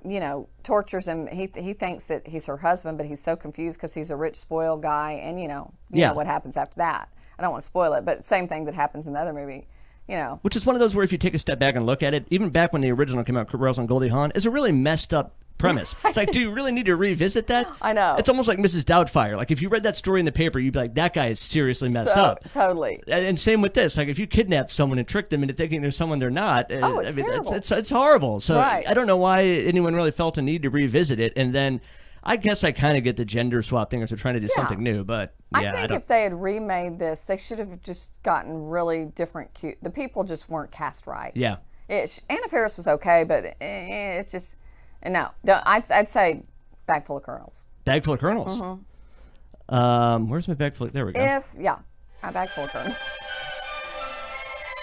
you 0.05 0.19
know, 0.19 0.49
tortures 0.65 1.07
him. 1.07 1.29
He, 1.29 1.49
he 1.57 1.73
thinks 1.73 2.07
that 2.09 2.27
he's 2.27 2.47
her 2.47 2.57
husband, 2.57 2.99
but 2.99 3.07
he's 3.07 3.23
so 3.23 3.37
confused 3.37 3.79
because 3.79 3.95
he's 3.95 4.11
a 4.11 4.17
rich, 4.17 4.37
spoiled 4.37 4.83
guy. 4.83 5.13
And, 5.23 5.41
you 5.41 5.47
know, 5.47 5.73
you 5.91 6.01
Yeah. 6.01 6.09
know 6.09 6.15
what 6.15 6.27
happens 6.27 6.57
after 6.57 6.79
that. 6.79 7.09
I 7.39 7.43
don't 7.43 7.53
want 7.53 7.63
to 7.63 7.67
spoil 7.67 7.93
it, 7.95 8.05
but 8.05 8.25
same 8.25 8.49
thing 8.49 8.65
that 8.65 8.75
happens 8.75 9.07
in 9.07 9.13
the 9.13 9.21
other 9.21 9.33
movie. 9.33 9.69
You 10.09 10.17
know, 10.17 10.39
Which 10.43 10.57
is 10.57 10.67
one 10.67 10.75
of 10.75 10.81
those 10.81 10.95
where 10.95 11.05
if 11.05 11.13
you 11.13 11.19
take 11.19 11.35
a 11.35 11.39
step 11.39 11.59
back 11.59 11.77
and 11.77 11.87
look 11.87 12.03
at 12.03 12.13
it, 12.13 12.27
even 12.31 12.51
back 12.51 12.73
when 12.73 12.83
the 12.83 12.91
original 12.91 13.25
came 13.25 13.37
out, 13.37 13.49
Kurt 13.49 13.61
Russell 13.61 13.83
and 13.83 13.89
Goldie 13.89 14.09
Hawn, 14.09 14.33
is 14.35 14.45
a 14.47 14.51
really 14.51 14.73
messed 14.73 15.15
up 15.15 15.37
premise. 15.59 15.95
It's 16.05 16.17
like, 16.17 16.33
do 16.33 16.41
you 16.41 16.51
really 16.51 16.73
need 16.73 16.87
to 16.87 16.97
revisit 16.97 17.47
that? 17.47 17.69
I 17.83 17.93
know. 17.93 18.17
It's 18.19 18.29
almost 18.29 18.49
like 18.49 18.59
Mrs. 18.59 18.83
Doubtfire. 18.83 19.37
Like 19.37 19.53
if 19.53 19.63
you 19.63 19.69
read 19.69 19.85
that 19.85 19.97
story 19.97 20.19
in 20.19 20.27
the 20.27 20.33
paper, 20.33 20.59
you'd 20.59 20.73
be 20.73 20.81
like, 20.81 20.95
that 20.95 21.15
guy 21.15 21.29
is 21.29 21.39
seriously 21.39 21.89
messed 21.89 22.15
so, 22.15 22.21
up. 22.21 22.51
totally. 22.51 23.01
And 23.07 23.25
and 23.25 23.41
same 23.41 23.63
with 23.63 23.75
this. 23.75 23.97
Like 23.97 24.09
if 24.09 24.19
you 24.19 24.27
kidnap 24.27 24.73
someone 24.73 24.99
and 24.99 25.07
trick 25.07 25.31
them 25.31 25.43
into 25.43 25.55
thinking 25.55 25.81
they're 25.83 25.93
someone 25.93 26.19
they're 26.19 26.31
not, 26.31 26.73
uh, 26.73 26.81
Oh, 26.83 26.99
it's 26.99 27.11
I 27.11 27.13
mean, 27.13 27.27
terrible. 27.27 27.53
it's, 27.53 27.71
it's 27.71 27.71
it's 27.71 27.91
horrible. 27.91 28.41
So 28.41 28.57
Right. 28.57 28.87
I 28.89 28.93
don't 28.95 29.07
know 29.07 29.17
why 29.19 29.45
anyone 29.45 29.95
really 29.95 30.11
felt 30.11 30.37
a 30.37 30.43
need 30.43 30.63
to 30.63 30.71
revisit 30.71 31.21
it. 31.21 31.33
And 31.37 31.55
then 31.55 31.81
I 32.25 32.37
guess 32.37 32.63
I 32.63 32.73
kind 32.73 32.97
of 32.97 33.03
get 33.03 33.17
the 33.17 33.25
gender 33.25 33.63
swap 33.63 33.91
thing 33.91 34.01
if 34.01 34.09
they're 34.09 34.19
trying 34.19 34.35
to 34.35 34.41
do 34.41 34.49
something 34.49 34.83
new. 34.83 35.03
But 35.03 35.35
yeah, 35.53 35.59
I 35.59 35.73
I, 35.73 35.77
think 35.77 35.89
don't. 35.89 35.99
if 35.99 36.07
they 36.07 36.23
had 36.23 36.41
remade 36.41 36.99
this, 36.99 37.25
they 37.25 37.37
should 37.37 37.59
have 37.59 37.83
just 37.83 38.13
gotten 38.23 38.69
really 38.69 39.07
different. 39.07 39.53
Cute. 39.55 39.79
The 39.83 39.91
people 39.91 40.23
just 40.25 40.49
weren't 40.49 40.71
cast 40.71 41.07
right. 41.07 41.33
yeah. 41.35 41.57
It, 41.89 42.21
Anna 42.31 42.49
Faris 42.49 42.77
was 42.77 42.87
okay, 42.87 43.25
but 43.25 43.45
eh, 43.61 44.19
it's 44.19 44.33
just 44.33 44.57
no. 45.05 45.31
I'd, 45.47 45.91
I'd 45.91 46.09
say 46.09 46.45
bag 46.87 47.07
full 47.07 47.17
of 47.17 47.25
kernels. 47.25 47.67
Bag 47.85 48.05
full 48.05 48.15
of 48.15 48.21
kernels. 48.21 48.61
Mm-hmm. 48.61 49.75
Um, 49.75 50.29
where's 50.29 50.47
my 50.47 50.55
bag 50.55 50.75
full? 50.75 50.87
There 50.87 51.05
we 51.05 51.13
go. 51.13 51.21
If 51.21 51.49
yeah, 51.59 51.79
a 52.23 52.33
bag 52.33 52.51
full 52.51 52.65
of 52.65 52.71
kernels. 52.71 52.97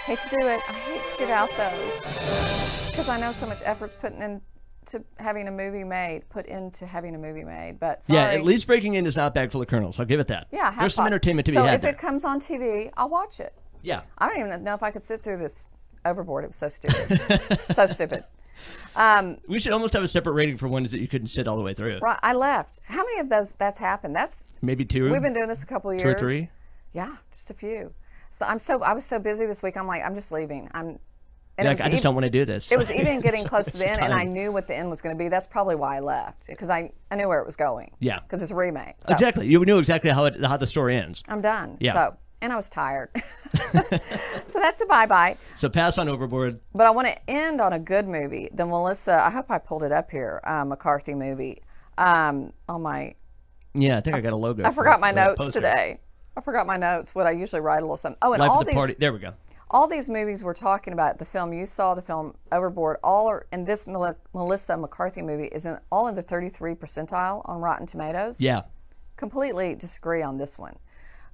hate 0.05 0.21
to 0.21 0.29
do 0.29 0.47
it. 0.47 0.61
I 0.67 0.73
hate 0.73 1.05
to 1.11 1.17
give 1.17 1.29
out 1.29 1.49
those 1.55 2.01
because 2.89 3.09
I 3.09 3.19
know 3.19 3.31
so 3.31 3.47
much 3.47 3.61
effort's 3.63 3.95
putting 3.99 4.21
into 4.93 5.05
having 5.17 5.47
a 5.47 5.51
movie 5.51 5.83
made, 5.83 6.27
put 6.29 6.45
into 6.45 6.85
having 6.85 7.15
a 7.15 7.17
movie 7.17 7.43
made. 7.43 7.79
But 7.79 8.03
sorry. 8.03 8.19
yeah, 8.19 8.25
at 8.29 8.43
least 8.43 8.67
breaking 8.67 8.95
in 8.95 9.05
is 9.05 9.15
not 9.15 9.33
bag 9.33 9.51
full 9.51 9.61
of 9.61 9.67
kernels. 9.67 9.99
I'll 9.99 10.05
give 10.05 10.19
it 10.19 10.27
that. 10.27 10.47
yeah, 10.51 10.71
there's 10.77 10.93
some 10.93 11.05
entertainment 11.07 11.45
to 11.47 11.51
so 11.53 11.61
be 11.61 11.67
had 11.67 11.71
So 11.71 11.75
if 11.75 11.81
there. 11.81 11.91
it 11.91 11.97
comes 11.97 12.23
on 12.23 12.39
TV, 12.39 12.91
I'll 12.97 13.09
watch 13.09 13.39
it. 13.39 13.53
yeah. 13.81 14.01
I 14.17 14.27
don't 14.27 14.39
even 14.39 14.63
know 14.63 14.73
if 14.73 14.83
I 14.83 14.91
could 14.91 15.03
sit 15.03 15.21
through 15.23 15.37
this 15.37 15.67
overboard. 16.05 16.43
It 16.43 16.47
was 16.47 16.55
so 16.55 16.67
stupid, 16.69 17.59
so 17.63 17.85
stupid. 17.85 18.23
Um, 18.95 19.37
We 19.47 19.59
should 19.59 19.71
almost 19.71 19.93
have 19.93 20.03
a 20.03 20.07
separate 20.07 20.33
rating 20.33 20.57
for 20.57 20.67
ones 20.67 20.91
that 20.91 20.99
you 20.99 21.07
couldn't 21.07 21.27
sit 21.27 21.47
all 21.47 21.55
the 21.55 21.61
way 21.63 21.73
through. 21.73 21.99
right, 21.99 22.19
I 22.21 22.33
left. 22.33 22.79
How 22.85 23.03
many 23.05 23.19
of 23.19 23.29
those 23.29 23.53
that's 23.53 23.79
happened? 23.79 24.15
That's 24.15 24.45
Maybe 24.61 24.83
two. 24.85 25.09
we've 25.11 25.21
been 25.21 25.33
doing 25.33 25.47
this 25.47 25.63
a 25.63 25.65
couple 25.65 25.91
of 25.91 25.97
two 25.99 26.07
or 26.07 26.11
years. 26.11 26.19
three. 26.19 26.49
Yeah, 26.93 27.15
just 27.31 27.49
a 27.49 27.53
few. 27.53 27.93
So 28.31 28.45
I'm 28.45 28.59
so 28.59 28.81
I 28.83 28.93
was 28.93 29.05
so 29.05 29.17
busy 29.19 29.45
this 29.45 29.63
week. 29.63 29.77
I'm 29.77 29.87
like 29.87 30.03
I'm 30.03 30.13
just 30.15 30.31
leaving. 30.31 30.69
I'm. 30.73 30.99
Like, 31.65 31.81
I 31.81 31.89
just 31.89 32.03
don't 32.03 32.15
want 32.15 32.25
to 32.25 32.29
do 32.29 32.45
this. 32.45 32.71
It 32.71 32.77
was 32.77 32.91
even 32.91 33.21
getting 33.21 33.43
close 33.45 33.65
to 33.65 33.77
the 33.77 33.89
end, 33.89 33.99
and 33.99 34.13
I 34.13 34.23
knew 34.23 34.51
what 34.51 34.67
the 34.67 34.75
end 34.75 34.89
was 34.89 35.01
going 35.01 35.15
to 35.15 35.23
be. 35.23 35.29
That's 35.29 35.47
probably 35.47 35.75
why 35.75 35.97
I 35.97 35.99
left 35.99 36.47
because 36.47 36.69
I 36.69 36.91
I 37.11 37.15
knew 37.15 37.27
where 37.27 37.39
it 37.39 37.45
was 37.45 37.55
going. 37.55 37.91
Yeah. 37.99 38.19
because 38.19 38.41
it's 38.41 38.51
a 38.51 38.55
remake. 38.55 38.95
So 39.03 39.13
Exactly. 39.13 39.47
You 39.47 39.63
knew 39.65 39.77
exactly 39.77 40.09
how 40.11 40.25
it, 40.25 40.43
how 40.43 40.57
the 40.57 40.67
story 40.67 40.97
ends. 40.97 41.23
I'm 41.27 41.41
done. 41.41 41.77
Yeah. 41.79 41.93
So 41.93 42.17
and 42.41 42.53
I 42.53 42.55
was 42.55 42.69
tired. 42.69 43.09
so 44.45 44.59
that's 44.59 44.81
a 44.81 44.85
bye 44.85 45.05
bye. 45.05 45.37
So 45.55 45.69
pass 45.69 45.97
on 45.97 46.07
overboard. 46.07 46.59
But 46.73 46.87
I 46.87 46.91
want 46.91 47.07
to 47.07 47.29
end 47.29 47.61
on 47.61 47.73
a 47.73 47.79
good 47.79 48.07
movie. 48.07 48.49
The 48.53 48.65
Melissa, 48.65 49.21
I 49.25 49.29
hope 49.29 49.51
I 49.51 49.57
pulled 49.57 49.83
it 49.83 49.91
up 49.91 50.09
here, 50.09 50.41
uh, 50.43 50.63
McCarthy 50.65 51.13
movie. 51.13 51.61
Um, 51.97 52.53
on 52.69 52.81
my, 52.81 53.15
Yeah, 53.73 53.97
I 53.97 54.01
think 54.01 54.15
I 54.15 54.21
got 54.21 54.31
a 54.31 54.37
logo. 54.37 54.63
I 54.63 54.71
forgot 54.71 55.01
my 55.01 55.11
notes 55.11 55.49
today. 55.49 55.99
I 56.37 56.41
forgot 56.41 56.65
my 56.65 56.77
notes. 56.77 57.13
What 57.13 57.27
I 57.27 57.31
usually 57.31 57.61
write 57.61 57.79
a 57.79 57.81
little 57.81 57.97
something. 57.97 58.17
Oh, 58.21 58.31
and 58.31 58.39
Life 58.39 58.49
all 58.49 58.59
the 58.59 58.65
these, 58.65 58.75
party. 58.75 58.95
There 58.97 59.11
we 59.11 59.19
go. 59.19 59.33
All 59.71 59.87
these 59.87 60.09
movies 60.09 60.43
we're 60.43 60.53
talking 60.53 60.93
about, 60.93 61.19
the 61.19 61.25
film 61.25 61.53
you 61.53 61.65
saw, 61.65 61.93
the 61.93 62.01
film 62.01 62.35
Overboard, 62.51 62.97
all 63.03 63.27
are, 63.27 63.45
and 63.51 63.65
this 63.67 63.87
Mel- 63.87 64.17
Melissa 64.33 64.75
McCarthy 64.77 65.21
movie 65.21 65.45
is 65.47 65.65
in 65.65 65.77
all 65.91 66.07
in 66.07 66.15
the 66.15 66.21
33 66.21 66.73
percentile 66.75 67.41
on 67.47 67.59
Rotten 67.61 67.85
Tomatoes. 67.85 68.41
Yeah. 68.41 68.61
Completely 69.17 69.75
disagree 69.75 70.21
on 70.21 70.37
this 70.37 70.57
one. 70.57 70.77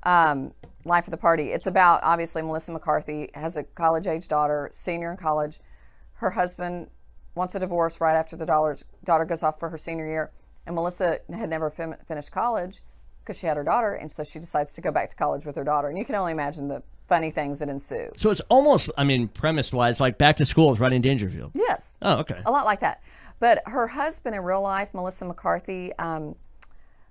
um, 0.03 0.53
Life 0.83 1.07
of 1.07 1.11
the 1.11 1.17
Party. 1.17 1.51
It's 1.51 1.65
about 1.65 2.01
obviously 2.03 2.41
Melissa 2.43 2.71
McCarthy 2.71 3.29
has 3.33 3.57
a 3.57 3.63
college 3.63 4.05
age 4.05 4.27
daughter, 4.27 4.69
senior 4.71 5.09
in 5.11 5.17
college. 5.17 5.59
Her 6.15 6.29
husband 6.29 6.89
wants 7.33 7.55
a 7.55 7.59
divorce 7.59 7.99
right 7.99 8.15
after 8.15 8.35
the 8.35 8.45
daughter, 8.45 8.77
daughter 9.03 9.25
goes 9.25 9.41
off 9.43 9.59
for 9.59 9.69
her 9.69 9.77
senior 9.77 10.07
year. 10.07 10.31
And 10.67 10.75
Melissa 10.75 11.19
had 11.33 11.49
never 11.49 11.69
fin- 11.71 11.95
finished 12.07 12.31
college 12.31 12.81
because 13.23 13.37
she 13.39 13.47
had 13.47 13.57
her 13.57 13.63
daughter, 13.63 13.93
and 13.93 14.11
so 14.11 14.23
she 14.23 14.37
decides 14.39 14.73
to 14.73 14.81
go 14.81 14.91
back 14.91 15.09
to 15.09 15.15
college 15.15 15.43
with 15.45 15.55
her 15.55 15.63
daughter. 15.63 15.87
And 15.89 15.97
you 15.97 16.05
can 16.05 16.13
only 16.15 16.31
imagine 16.33 16.67
the 16.67 16.83
funny 17.07 17.31
things 17.31 17.59
that 17.59 17.69
ensue. 17.69 18.09
So 18.17 18.29
it's 18.31 18.41
almost, 18.49 18.89
I 18.97 19.03
mean, 19.03 19.27
premise 19.27 19.71
wise, 19.71 19.99
like 19.99 20.17
Back 20.17 20.37
to 20.37 20.45
School 20.45 20.69
with 20.69 20.79
Rodney 20.79 20.99
Dangerfield. 20.99 21.51
Yes. 21.53 21.97
Oh, 22.01 22.17
okay. 22.19 22.41
A 22.45 22.51
lot 22.51 22.65
like 22.65 22.79
that. 22.81 23.01
But 23.39 23.61
her 23.67 23.87
husband 23.87 24.35
in 24.35 24.41
real 24.43 24.61
life, 24.61 24.93
Melissa 24.93 25.25
McCarthy, 25.25 25.91
um, 25.99 26.35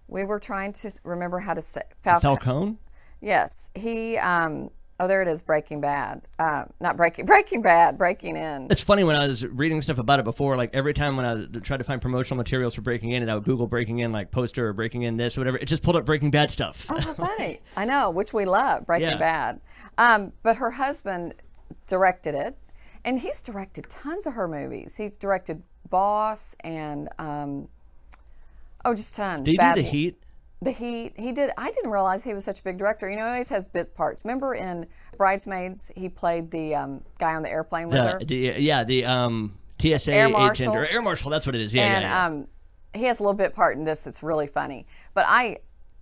we 0.08 0.24
were 0.24 0.40
trying 0.40 0.72
to 0.74 0.90
remember 1.04 1.38
how 1.38 1.54
to 1.54 1.62
say 1.62 1.82
Fal- 2.02 2.20
Falcone? 2.20 2.76
Yes, 3.20 3.70
he. 3.74 4.18
Um, 4.18 4.70
oh, 5.00 5.08
there 5.08 5.22
it 5.22 5.28
is. 5.28 5.40
Breaking 5.42 5.80
Bad. 5.80 6.22
Uh, 6.38 6.64
not 6.80 6.96
Breaking. 6.96 7.24
Breaking 7.26 7.62
Bad. 7.62 7.96
Breaking 7.96 8.36
In. 8.36 8.68
It's 8.70 8.82
funny 8.82 9.02
when 9.04 9.16
I 9.16 9.26
was 9.26 9.46
reading 9.46 9.80
stuff 9.80 9.98
about 9.98 10.18
it 10.18 10.24
before, 10.24 10.56
like 10.56 10.74
every 10.74 10.92
time 10.92 11.16
when 11.16 11.24
I 11.24 11.58
tried 11.60 11.78
to 11.78 11.84
find 11.84 12.02
promotional 12.02 12.36
materials 12.36 12.74
for 12.74 12.82
Breaking 12.82 13.12
In 13.12 13.22
and 13.22 13.30
I 13.30 13.34
would 13.34 13.44
Google 13.44 13.66
Breaking 13.66 14.00
In, 14.00 14.12
like 14.12 14.30
poster 14.30 14.68
or 14.68 14.72
Breaking 14.74 15.02
In 15.02 15.16
this 15.16 15.38
or 15.38 15.40
whatever, 15.42 15.56
it 15.58 15.66
just 15.66 15.82
pulled 15.82 15.96
up 15.96 16.04
Breaking 16.04 16.30
Bad 16.30 16.50
stuff. 16.50 16.86
Oh, 16.90 16.98
how 17.00 17.14
funny. 17.38 17.60
I 17.76 17.84
know, 17.86 18.10
which 18.10 18.32
we 18.34 18.44
love, 18.44 18.86
Breaking 18.86 19.08
Yeah. 19.08 19.18
Bad. 19.18 19.60
Um, 19.98 20.32
but 20.42 20.56
her 20.56 20.72
husband 20.72 21.34
directed 21.86 22.34
it, 22.34 22.56
and 23.04 23.20
he's 23.20 23.40
directed 23.40 23.88
tons 23.88 24.26
of 24.26 24.34
her 24.34 24.48
movies. 24.48 24.96
He's 24.96 25.16
directed 25.16 25.62
Boss 25.90 26.56
and, 26.60 27.08
um, 27.18 27.68
oh, 28.84 28.94
just 28.94 29.14
tons. 29.14 29.44
Did 29.44 29.52
he 29.52 29.56
Bad- 29.58 29.74
do 29.76 29.82
the 29.82 29.88
Heat? 29.88 30.20
The 30.62 30.70
Heat. 30.70 31.12
He 31.16 31.30
did. 31.30 31.50
I 31.58 31.70
didn't 31.70 31.90
realize 31.90 32.24
he 32.24 32.32
was 32.32 32.44
such 32.44 32.60
a 32.60 32.62
big 32.62 32.78
director. 32.78 33.10
You 33.10 33.16
know, 33.16 33.24
he 33.24 33.32
always 33.32 33.50
has 33.50 33.68
bit 33.68 33.94
parts. 33.94 34.24
Remember 34.24 34.54
in 34.54 34.86
Bridesmaids, 35.18 35.90
he 35.94 36.08
played 36.08 36.50
the 36.50 36.74
um, 36.74 37.02
guy 37.18 37.34
on 37.34 37.42
the 37.42 37.50
airplane 37.50 37.88
with 37.88 37.98
her. 37.98 38.18
The, 38.18 38.24
the, 38.24 38.62
yeah, 38.62 38.82
the 38.82 39.04
um, 39.04 39.58
TSA 39.78 40.14
Air 40.14 40.26
agent 40.28 40.32
Marshal. 40.32 40.76
or 40.76 40.86
Air 40.86 41.02
Marshal, 41.02 41.30
that's 41.30 41.44
what 41.44 41.54
it 41.54 41.60
is. 41.60 41.74
Yeah, 41.74 41.82
and 41.82 42.02
yeah, 42.02 42.08
yeah. 42.08 42.26
um, 42.26 42.46
he 42.94 43.04
has 43.04 43.20
a 43.20 43.22
little 43.22 43.34
bit 43.34 43.54
part 43.54 43.76
in 43.76 43.84
this 43.84 44.02
that's 44.02 44.22
really 44.22 44.46
funny. 44.46 44.86
But 45.12 45.26
I, 45.28 45.58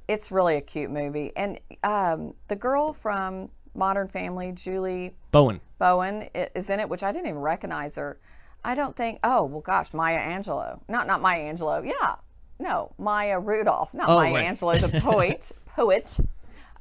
it's 0.06 0.30
really 0.30 0.56
a 0.56 0.60
cute 0.60 0.90
movie. 0.90 1.32
And 1.34 1.58
um, 1.82 2.34
the 2.48 2.56
girl 2.56 2.92
from 2.92 3.50
Modern 3.74 4.08
Family, 4.08 4.52
Julie 4.52 5.14
Bowen. 5.30 5.60
Bowen, 5.78 6.28
is 6.54 6.68
in 6.70 6.80
it, 6.80 6.88
which 6.88 7.02
I 7.02 7.12
didn't 7.12 7.26
even 7.28 7.40
recognize 7.40 7.96
her. 7.96 8.18
I 8.64 8.74
don't 8.74 8.94
think. 8.96 9.18
Oh 9.24 9.44
well, 9.44 9.60
gosh, 9.60 9.92
Maya 9.94 10.18
Angelou. 10.18 10.80
Not 10.88 11.06
not 11.06 11.20
Maya 11.20 11.52
Angelou. 11.52 11.84
Yeah, 11.86 12.16
no, 12.58 12.92
Maya 12.98 13.38
Rudolph. 13.40 13.92
Not 13.94 14.08
Oh, 14.08 14.16
Maya 14.16 14.32
right. 14.34 14.46
Angelou, 14.46 14.80
the 14.80 15.00
poet. 15.00 15.50
poet. 15.74 16.18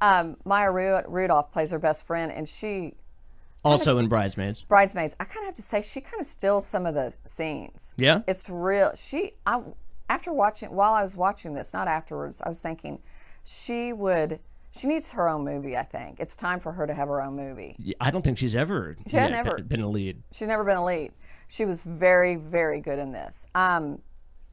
Um, 0.00 0.36
Maya 0.44 0.70
Ru- 0.70 1.02
Rudolph 1.08 1.50
plays 1.52 1.70
her 1.70 1.78
best 1.78 2.06
friend, 2.06 2.30
and 2.32 2.48
she 2.48 2.94
Also 3.64 3.98
in 3.98 4.08
Bridesmaids. 4.08 4.64
bridesmaids. 4.64 5.14
I 5.20 5.24
kind 5.24 5.44
of 5.44 5.46
have 5.46 5.54
to 5.54 5.62
say 5.62 5.80
she 5.82 6.00
kind 6.00 6.20
of 6.20 6.26
steals 6.26 6.66
some 6.66 6.86
of 6.86 6.94
the 6.94 7.14
scenes. 7.24 7.94
Yeah? 7.96 8.22
It's 8.26 8.50
real. 8.50 8.92
She, 8.96 9.34
I, 9.46 9.60
after 10.10 10.32
watching, 10.32 10.70
while 10.74 10.92
I 10.92 11.02
was 11.02 11.16
watching 11.16 11.54
this, 11.54 11.72
not 11.72 11.86
afterwards, 11.86 12.42
I 12.42 12.48
was 12.48 12.58
thinking, 12.60 12.98
she 13.44 13.92
would, 13.92 14.40
she 14.76 14.86
needs 14.86 15.12
her 15.12 15.28
own 15.28 15.44
movie. 15.44 15.76
I 15.76 15.82
think 15.84 16.18
it's 16.20 16.34
time 16.34 16.58
for 16.60 16.72
her 16.72 16.86
to 16.86 16.94
have 16.94 17.08
her 17.08 17.22
own 17.22 17.36
movie. 17.36 17.76
Yeah, 17.78 17.94
I 18.00 18.10
don't 18.10 18.22
think 18.22 18.38
she's 18.38 18.56
ever 18.56 18.96
She 19.06 19.16
yeah, 19.16 19.28
never- 19.28 19.56
been- 19.56 19.66
been 19.66 19.80
a 19.82 19.88
lead. 19.88 20.22
She's 20.32 20.48
never 20.48 20.64
been 20.64 20.76
a 20.78 20.84
lead. 20.84 21.12
She 21.48 21.64
was 21.64 21.82
very, 21.82 22.36
very 22.36 22.80
good 22.80 22.98
in 22.98 23.12
this. 23.12 23.46
Um, 23.54 24.00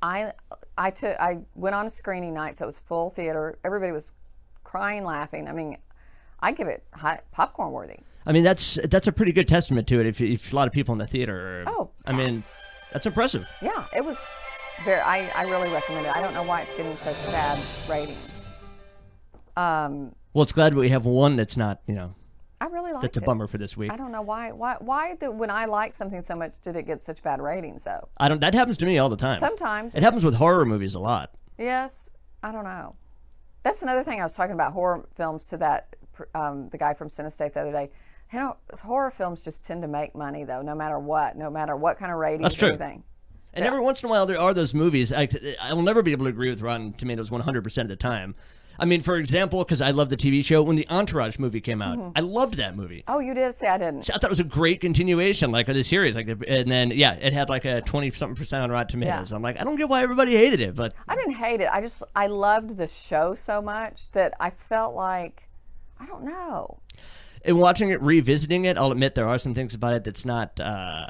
I, 0.02 0.34
I 0.78 0.92
took, 0.92 1.18
I 1.20 1.40
went 1.56 1.76
on 1.76 1.86
a 1.86 1.90
screening 1.90 2.34
night, 2.34 2.56
so 2.56 2.66
it 2.66 2.68
was 2.68 2.80
full 2.80 3.10
theater. 3.10 3.58
Everybody 3.64 3.92
was 3.92 4.14
crying, 4.64 5.04
laughing. 5.06 5.48
I 5.48 5.54
mean, 5.54 5.78
I 6.42 6.52
give 6.52 6.68
it 6.68 6.84
high, 6.94 7.20
popcorn 7.32 7.72
worthy. 7.72 7.98
I 8.26 8.32
mean, 8.34 8.44
that's 8.44 8.78
that's 8.90 9.08
a 9.08 9.12
pretty 9.12 9.32
good 9.32 9.48
testament 9.48 9.88
to 9.88 10.00
it. 10.02 10.06
If, 10.06 10.22
if 10.22 10.54
a 10.54 10.56
lot 10.56 10.68
of 10.68 10.74
people 10.74 10.92
in 10.94 11.00
the 11.00 11.08
theater, 11.08 11.60
are, 11.60 11.64
Oh, 11.68 11.90
I 12.06 12.12
mean, 12.14 12.44
that's 12.92 13.08
impressive. 13.08 13.48
Yeah, 13.62 13.86
it 13.96 14.04
was 14.06 14.24
very. 14.86 15.00
I, 15.00 15.30
I 15.36 15.44
really 15.50 15.70
recommend 15.72 16.06
it. 16.06 16.16
I 16.16 16.22
don't 16.22 16.34
know 16.34 16.44
why 16.44 16.62
it's 16.62 16.74
getting 16.74 16.96
such 16.98 17.16
bad 17.28 17.58
ratings. 17.90 18.29
Um, 19.60 20.16
Well, 20.34 20.44
it's 20.44 20.52
glad 20.52 20.74
we 20.74 20.90
have 20.90 21.06
one 21.06 21.36
that's 21.36 21.58
not, 21.58 21.82
you 21.88 21.96
know, 21.96 22.16
I 22.62 22.66
really 22.68 22.92
liked 22.92 23.02
that's 23.04 23.18
a 23.18 23.22
it. 23.22 23.26
bummer 23.26 23.48
for 23.48 23.58
this 23.58 23.76
week. 23.78 23.92
I 23.92 23.96
don't 23.98 24.12
know 24.12 24.22
why. 24.22 24.52
Why? 24.52 24.76
Why 24.80 25.16
do 25.16 25.32
when 25.32 25.50
I 25.50 25.66
like 25.66 25.94
something 25.94 26.22
so 26.22 26.36
much 26.36 26.60
did 26.62 26.76
it 26.76 26.84
get 26.86 27.04
such 27.04 27.24
bad 27.24 27.42
ratings 27.42 27.86
though? 27.86 28.10
I 28.18 28.28
don't. 28.28 28.42
That 28.42 28.54
happens 28.54 28.78
to 28.78 28.86
me 28.86 28.98
all 29.00 29.08
the 29.10 29.16
time. 29.18 29.38
Sometimes, 29.38 29.96
It 29.96 30.04
happens 30.04 30.26
with 30.26 30.36
horror 30.36 30.66
movies 30.66 30.94
a 30.96 31.00
lot. 31.00 31.32
yes. 31.58 32.10
I 32.42 32.54
don't 32.54 32.64
know. 32.64 32.96
That's 33.64 33.82
another 33.82 34.02
thing 34.04 34.22
I 34.22 34.24
was 34.24 34.34
talking 34.34 34.54
about 34.54 34.72
horror 34.72 35.06
films 35.16 35.44
to 35.48 35.58
that 35.58 35.94
um, 36.34 36.70
the 36.70 36.78
guy 36.78 36.94
from 36.94 37.10
Cinestate 37.10 37.52
the 37.54 37.62
other 37.62 37.72
day. 37.74 37.90
You 38.32 38.40
know, 38.40 38.58
horror 38.82 39.12
films 39.12 39.44
just 39.44 39.66
tend 39.66 39.82
to 39.82 39.88
make 39.90 40.16
money 40.16 40.44
though, 40.46 40.62
no 40.62 40.74
matter 40.76 40.98
what, 41.00 41.36
no 41.36 41.50
matter 41.50 41.76
what 41.76 41.98
kind 41.98 42.12
of 42.14 42.18
ratings. 42.18 42.44
That's 42.44 42.56
true. 42.56 42.70
anything. 42.70 43.04
And 43.54 43.66
every 43.66 43.80
once 43.82 44.04
in 44.04 44.08
a 44.08 44.10
while, 44.10 44.26
there 44.26 44.40
are 44.40 44.54
those 44.54 44.74
movies. 44.74 45.12
I, 45.12 45.28
I 45.62 45.74
will 45.74 45.82
never 45.82 46.02
be 46.02 46.12
able 46.14 46.26
to 46.26 46.30
agree 46.30 46.50
with 46.50 46.62
Rotten 46.62 46.94
Tomatoes 46.94 47.30
100% 47.30 47.82
of 47.82 47.88
the 47.90 47.96
time. 47.96 48.36
I 48.80 48.86
mean, 48.86 49.02
for 49.02 49.18
example, 49.18 49.60
because 49.64 49.82
I 49.82 49.92
love 49.92 50.10
the 50.10 50.18
TV 50.18 50.44
show, 50.44 50.64
when 50.64 50.76
the 50.76 50.88
Entourage 50.90 51.38
movie 51.38 51.62
came 51.62 51.82
out, 51.82 51.98
Mm-hmm. 51.98 52.12
I 52.16 52.22
loved 52.22 52.56
that 52.56 52.76
movie. 52.76 53.04
Oh, 53.08 53.20
you 53.20 53.34
did 53.34 53.54
say 53.56 53.68
I 53.68 53.78
didn't. 53.78 54.10
I 54.10 54.14
thought 54.14 54.26
it 54.26 54.30
was 54.30 54.40
a 54.40 54.44
great 54.44 54.80
continuation, 54.82 55.52
like 55.52 55.68
of 55.68 55.76
the 55.76 55.84
series. 55.84 56.16
Like, 56.16 56.28
and 56.48 56.72
then 56.72 56.92
yeah, 56.92 57.14
it 57.16 57.34
had 57.34 57.50
like 57.50 57.66
a 57.66 57.82
twenty 57.82 58.10
something 58.12 58.36
percent 58.36 58.64
on 58.64 58.72
Rotten 58.72 58.88
Tomatoes. 59.00 59.32
Yeah. 59.32 59.36
I'm 59.36 59.42
like, 59.44 59.60
I 59.60 59.64
don't 59.64 59.76
get 59.76 59.90
why 59.90 60.02
everybody 60.02 60.36
hated 60.36 60.60
it, 60.62 60.76
but 60.76 60.94
I 61.08 61.16
didn't 61.16 61.34
hate 61.36 61.62
it. 61.62 61.70
I 61.72 61.82
just 61.82 62.04
I 62.16 62.28
loved 62.28 62.78
the 62.78 62.88
show 62.88 63.34
so 63.36 63.62
much 63.62 64.12
that 64.12 64.34
I 64.40 64.52
felt 64.52 64.96
like 64.96 65.48
I 66.00 66.06
don't 66.06 66.24
know. 66.24 66.80
in 67.44 67.58
watching 67.58 67.90
it, 67.90 68.02
revisiting 68.02 68.66
it, 68.66 68.78
I'll 68.78 68.92
admit 68.92 69.16
there 69.16 69.28
are 69.28 69.38
some 69.38 69.54
things 69.54 69.74
about 69.74 69.94
it 69.94 70.04
that's 70.04 70.26
not. 70.26 70.60
Uh, 70.60 71.06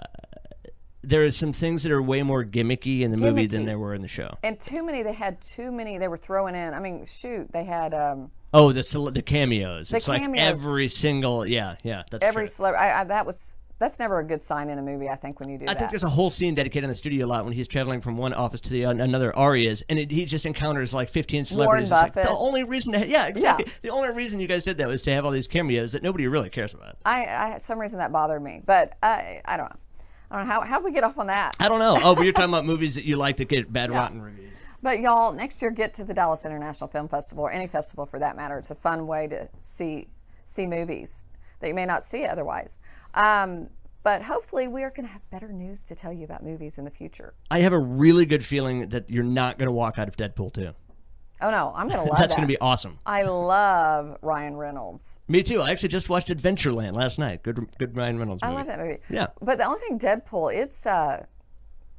there 1.02 1.24
are 1.26 1.32
some 1.32 1.54
things 1.54 1.84
that 1.84 1.92
are 1.92 2.02
way 2.02 2.24
more 2.24 2.44
gimmicky 2.44 3.02
in 3.02 3.12
the 3.12 3.18
movie 3.18 3.48
than 3.48 3.66
there 3.66 3.80
were 3.80 3.94
in 3.96 4.02
the 4.02 4.08
show. 4.08 4.38
And 4.44 4.60
too 4.60 4.84
many. 4.86 5.02
They 5.04 5.14
had 5.14 5.40
too 5.42 5.72
many. 5.72 5.98
They 5.98 6.08
were 6.08 6.18
throwing 6.18 6.56
in. 6.56 6.74
I 6.74 6.80
mean, 6.80 7.06
shoot, 7.06 7.52
they 7.52 7.64
had 7.64 7.94
um, 7.94 8.32
Oh, 8.54 8.72
the 8.74 8.84
cele- 8.84 9.12
the 9.12 9.22
cameos. 9.22 9.94
it's 9.94 10.08
like 10.08 10.22
cameos. 10.22 10.44
every 10.64 10.88
single 10.88 11.46
yeah 11.46 11.76
yeah. 11.84 12.04
That's 12.12 12.24
every 12.26 12.44
true. 12.46 12.52
celebrity. 12.52 12.84
I, 12.84 13.02
I, 13.02 13.04
that 13.06 13.26
was 13.26 13.56
that's 13.78 13.98
never 13.98 14.20
a 14.20 14.26
good 14.26 14.44
sign 14.44 14.70
in 14.70 14.78
a 14.78 14.82
movie. 14.82 15.08
I 15.08 15.16
think 15.16 15.40
when 15.40 15.48
you 15.48 15.58
do 15.58 15.64
I 15.64 15.68
that. 15.68 15.80
think 15.80 15.92
there's 15.92 16.04
a 16.04 16.10
whole 16.10 16.30
scene 16.30 16.54
dedicated 16.54 16.84
in 16.84 16.90
the 16.90 16.96
studio 16.96 17.26
lot 17.28 17.46
when 17.46 17.54
he's 17.54 17.68
traveling 17.70 18.02
from 18.02 18.18
one 18.18 18.34
office 18.34 18.60
to 18.62 18.70
the 18.70 18.84
another 18.84 19.34
Arias, 19.38 19.84
and 19.88 19.98
it, 19.98 20.12
he 20.12 20.26
just 20.26 20.46
encounters 20.46 20.94
like 20.94 21.08
15 21.08 21.46
celebrities. 21.46 21.90
Like, 21.90 22.14
Buffett. 22.16 22.30
the 22.30 22.38
only 22.38 22.64
reason, 22.66 22.92
to, 22.92 23.08
yeah, 23.08 23.28
exactly. 23.28 23.66
Yeah. 23.68 23.74
The 23.84 23.90
only 23.92 24.10
reason 24.10 24.42
you 24.42 24.48
guys 24.48 24.64
did 24.64 24.80
that 24.80 24.90
was 24.90 25.02
to 25.04 25.12
have 25.14 25.24
all 25.24 25.32
these 25.32 25.48
cameos 25.48 25.94
that 25.94 26.04
nobody 26.04 26.28
really 26.28 26.50
cares 26.50 26.74
about. 26.74 26.98
I, 27.06 27.26
I 27.54 27.58
some 27.60 27.80
reason 27.80 28.00
that 28.00 28.12
bothered 28.12 28.44
me, 28.44 28.62
but 28.66 28.98
I 29.02 29.40
I 29.46 29.56
don't 29.56 29.70
know. 29.70 29.78
I 30.32 30.38
don't 30.38 30.48
know 30.48 30.54
how 30.54 30.62
how 30.62 30.82
we 30.82 30.92
get 30.92 31.04
off 31.04 31.18
on 31.18 31.28
that. 31.28 31.56
I 31.60 31.68
don't 31.68 31.80
know. 31.80 31.98
Oh, 32.04 32.16
but 32.16 32.24
you're 32.24 32.34
talking 32.34 32.54
about 32.54 32.66
movies 32.66 32.96
that 32.96 33.06
you 33.06 33.16
like 33.16 33.38
that 33.38 33.48
get 33.48 33.72
bad 33.72 33.92
rotten 33.92 34.22
reviews. 34.22 34.54
But 34.82 35.00
y'all, 35.00 35.34
next 35.34 35.62
year 35.62 35.72
get 35.72 35.94
to 35.96 36.06
the 36.06 36.14
Dallas 36.14 36.46
International 36.46 36.88
Film 36.88 37.10
Festival 37.10 37.44
or 37.44 37.52
any 37.52 37.68
festival 37.68 38.06
for 38.06 38.20
that 38.20 38.38
matter. 38.38 38.58
It's 38.58 38.72
a 38.72 38.76
fun 38.76 39.08
way 39.08 39.28
to 39.28 39.50
see 39.60 40.08
see 40.46 40.66
movies 40.66 41.24
that 41.60 41.68
you 41.68 41.74
may 41.74 41.86
not 41.86 42.06
see 42.06 42.26
otherwise. 42.26 42.78
Um, 43.14 43.68
but 44.02 44.22
hopefully, 44.22 44.68
we 44.68 44.84
are 44.84 44.92
going 44.92 45.06
to 45.06 45.12
have 45.12 45.30
better 45.30 45.52
news 45.52 45.84
to 45.86 45.96
tell 45.96 46.14
you 46.14 46.24
about 46.24 46.44
movies 46.44 46.78
in 46.78 46.86
the 46.86 46.92
future. 46.92 47.34
I 47.52 47.60
have 47.60 47.74
a 47.74 47.80
really 47.80 48.26
good 48.26 48.46
feeling 48.46 48.90
that 48.90 49.10
you're 49.10 49.24
not 49.24 49.58
going 49.58 49.68
to 49.68 49.74
walk 49.74 50.00
out 50.00 50.08
of 50.08 50.16
Deadpool 50.16 50.54
2. 50.54 50.74
Oh 51.42 51.52
no, 51.52 51.72
I'm 51.76 51.88
going 51.88 52.00
to 52.06 52.10
love 52.10 52.18
that. 52.18 52.20
That's 52.20 52.36
that. 52.36 52.38
going 52.40 52.48
to 52.48 52.52
be 52.54 52.60
awesome. 52.60 53.00
I 53.06 53.24
love 53.24 54.18
Ryan 54.22 54.56
Reynolds. 54.58 55.20
Me 55.28 55.44
too. 55.44 55.62
I 55.62 55.72
actually 55.72 55.90
just 55.90 56.10
watched 56.10 56.28
Adventureland 56.30 56.96
last 56.96 57.20
night. 57.20 57.44
Good, 57.44 57.66
good 57.78 57.96
Ryan 57.96 58.18
Reynolds 58.20 58.42
movie. 58.44 58.54
I 58.54 58.58
love 58.58 58.68
that 58.68 58.80
movie. 58.80 58.98
Yeah. 59.10 59.28
But 59.42 59.58
the 59.58 59.66
only 59.66 59.80
thing, 59.80 59.98
Deadpool, 60.00 60.54
it's 60.54 60.86
uh, 60.86 61.26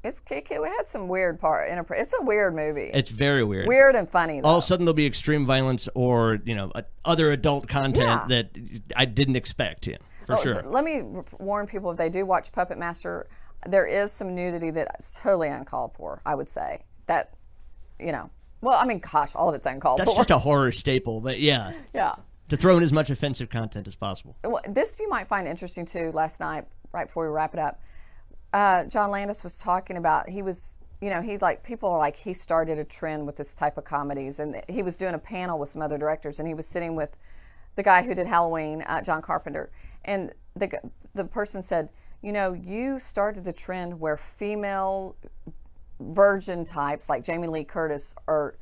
it's 0.02 0.22
it, 0.30 0.48
had 0.50 0.88
some 0.88 1.08
weird 1.08 1.38
part. 1.38 1.68
inappro- 1.70 2.00
It's 2.00 2.14
a 2.18 2.22
weird 2.22 2.54
movie. 2.54 2.90
It's 2.92 3.10
very 3.10 3.44
weird. 3.44 3.66
weird 3.68 3.94
and 3.94 4.08
funny 4.08 4.40
though. 4.40 4.48
All 4.48 4.56
of 4.56 4.62
a 4.62 4.66
sudden, 4.66 4.86
there'll 4.86 4.94
be 4.94 5.06
extreme 5.06 5.44
violence 5.46 5.88
or 5.94 6.38
you 6.44 6.54
know 6.54 6.72
other 7.04 7.30
adult 7.32 7.68
content 7.68 8.22
Yeah. 8.28 8.42
that 8.42 8.50
I 8.96 9.04
didn't 9.04 9.36
expect. 9.36 9.86
Yeah, 9.86 9.96
for 10.26 10.34
Oh, 10.34 10.42
sure. 10.42 10.62
Let 10.62 10.84
me 10.84 11.02
warn 11.38 11.66
people 11.66 11.90
if 11.90 11.96
they 11.98 12.08
do 12.08 12.24
watch 12.24 12.50
Puppet 12.52 12.78
Master, 12.78 13.26
there 13.66 13.86
is 13.86 14.10
some 14.10 14.34
nudity 14.34 14.70
that's 14.70 15.18
totally 15.22 15.48
uncalled 15.48 15.92
for. 15.94 16.22
I 16.24 16.34
would 16.34 16.48
say 16.48 16.80
that, 17.06 17.34
you 17.98 18.12
know, 18.12 18.30
well, 18.60 18.78
I 18.78 18.84
mean, 18.86 18.98
gosh, 18.98 19.34
all 19.34 19.48
of 19.48 19.54
it's 19.54 19.66
uncalled 19.66 20.00
That's 20.00 20.10
for. 20.10 20.16
just 20.16 20.30
a 20.30 20.38
horror 20.38 20.72
staple, 20.72 21.20
but 21.20 21.40
yeah, 21.40 21.72
yeah. 21.94 22.14
to 22.48 22.56
throw 22.56 22.76
in 22.76 22.82
as 22.82 22.92
much 22.92 23.10
offensive 23.10 23.48
content 23.48 23.88
as 23.88 23.94
possible. 23.94 24.36
Well, 24.44 24.62
this 24.68 25.00
you 25.00 25.08
might 25.08 25.28
find 25.28 25.48
interesting 25.48 25.86
too. 25.86 26.10
Last 26.12 26.40
night, 26.40 26.66
right 26.92 27.06
before 27.06 27.24
we 27.24 27.30
wrap 27.30 27.54
it 27.54 27.60
up, 27.60 27.80
uh, 28.52 28.84
John 28.84 29.10
Landis 29.10 29.42
was 29.42 29.56
talking 29.56 29.96
about 29.96 30.28
he 30.28 30.42
was, 30.42 30.78
you 31.00 31.10
know, 31.10 31.22
he's 31.22 31.40
like 31.40 31.62
people 31.62 31.88
are 31.90 31.98
like 31.98 32.16
he 32.16 32.34
started 32.34 32.78
a 32.78 32.84
trend 32.84 33.26
with 33.26 33.36
this 33.36 33.54
type 33.54 33.78
of 33.78 33.84
comedies, 33.84 34.40
and 34.40 34.62
he 34.68 34.82
was 34.82 34.96
doing 34.96 35.14
a 35.14 35.18
panel 35.18 35.58
with 35.58 35.70
some 35.70 35.80
other 35.80 35.96
directors, 35.96 36.38
and 36.38 36.46
he 36.46 36.54
was 36.54 36.66
sitting 36.66 36.94
with 36.94 37.16
the 37.76 37.82
guy 37.82 38.02
who 38.02 38.14
did 38.14 38.26
Halloween, 38.26 38.82
uh, 38.82 39.00
John 39.00 39.22
Carpenter, 39.22 39.70
and 40.04 40.32
the 40.54 40.70
the 41.14 41.24
person 41.24 41.62
said, 41.62 41.88
you 42.22 42.32
know, 42.32 42.52
you 42.52 42.98
started 42.98 43.44
the 43.44 43.52
trend 43.52 43.98
where 43.98 44.16
female 44.16 45.16
virgin 46.00 46.64
types 46.64 47.08
like 47.08 47.22
Jamie 47.22 47.46
Lee 47.48 47.64
Curtis 47.64 48.14
are 48.26 48.56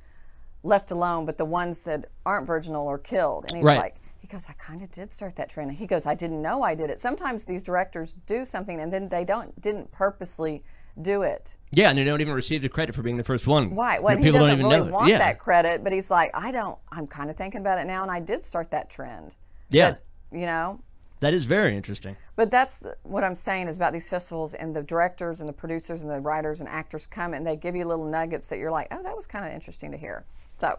left 0.63 0.91
alone, 0.91 1.25
but 1.25 1.39
the 1.39 1.45
ones 1.45 1.81
that 1.85 2.07
aren't 2.27 2.47
virginal 2.47 2.87
are 2.89 2.99
killed. 2.99 3.45
And 3.49 3.57
he's 3.57 3.65
Right. 3.65 3.79
like, 3.79 3.97
he 4.19 4.27
goes, 4.27 4.47
I 4.49 4.53
kind 4.55 4.83
of 4.83 4.91
did 4.91 5.13
start 5.13 5.37
that 5.37 5.49
trend. 5.49 5.73
He 5.73 5.87
goes, 5.87 6.05
I 6.05 6.15
didn't 6.15 6.43
know 6.43 6.63
I 6.63 6.75
did 6.75 6.91
it. 6.91 7.01
Sometimes 7.01 7.45
these 7.45 7.63
directors 7.63 8.15
do 8.27 8.45
something 8.45 8.81
and 8.81 8.93
then 8.93 9.09
they 9.09 9.25
don't 9.25 9.59
didn't 9.61 9.91
purposely 9.93 10.63
do 11.01 11.23
it. 11.23 11.55
Yeah, 11.71 11.91
and 11.91 11.99
they 11.99 12.03
don't 12.05 12.21
even 12.21 12.35
receive 12.35 12.61
the 12.63 12.69
credit 12.69 12.95
for 12.95 13.03
being 13.03 13.17
the 13.17 13.23
first 13.25 13.47
one. 13.47 13.75
Why? 13.77 14.01
Well, 14.01 14.15
You 14.15 14.19
know, 14.19 14.25
he 14.25 14.31
doesn't 14.33 14.49
don't 14.49 14.59
even 14.59 14.67
really 14.71 14.87
know 14.91 14.93
want 14.97 15.09
yeah. 15.09 15.19
that 15.19 15.39
credit, 15.39 15.85
but 15.85 15.93
he's 15.93 16.11
like, 16.11 16.33
I 16.35 16.51
don't. 16.51 16.77
I'm 16.91 17.07
kind 17.07 17.31
of 17.31 17.37
thinking 17.37 17.61
about 17.61 17.79
it 17.79 17.87
now, 17.87 18.03
and 18.03 18.11
I 18.11 18.19
did 18.21 18.43
start 18.43 18.71
that 18.73 18.91
trend. 18.91 19.37
Yeah, 19.71 19.91
But, 19.93 20.39
you 20.39 20.47
know, 20.47 20.81
that 21.21 21.35
is 21.35 21.45
very 21.45 21.77
interesting. 21.77 22.17
but 22.37 22.51
that's 22.51 22.87
what 23.03 23.25
I'm 23.25 23.35
saying 23.35 23.69
is 23.69 23.77
about 23.77 23.93
these 23.93 24.09
festivals 24.09 24.55
and 24.55 24.75
the 24.75 24.83
directors 24.83 25.41
and 25.41 25.49
the 25.49 25.53
producers 25.53 26.03
and 26.03 26.11
the 26.11 26.21
writers 26.21 26.61
and 26.61 26.69
actors 26.69 27.07
come 27.07 27.35
and 27.35 27.47
they 27.47 27.57
give 27.57 27.75
you 27.75 27.85
little 27.85 28.07
nuggets 28.07 28.47
that 28.49 28.59
you're 28.59 28.71
like, 28.71 28.89
oh, 28.91 29.03
that 29.03 29.17
was 29.17 29.27
kind 29.27 29.45
of 29.45 29.53
interesting 29.53 29.91
to 29.91 29.97
hear. 29.97 30.25
So, 30.57 30.79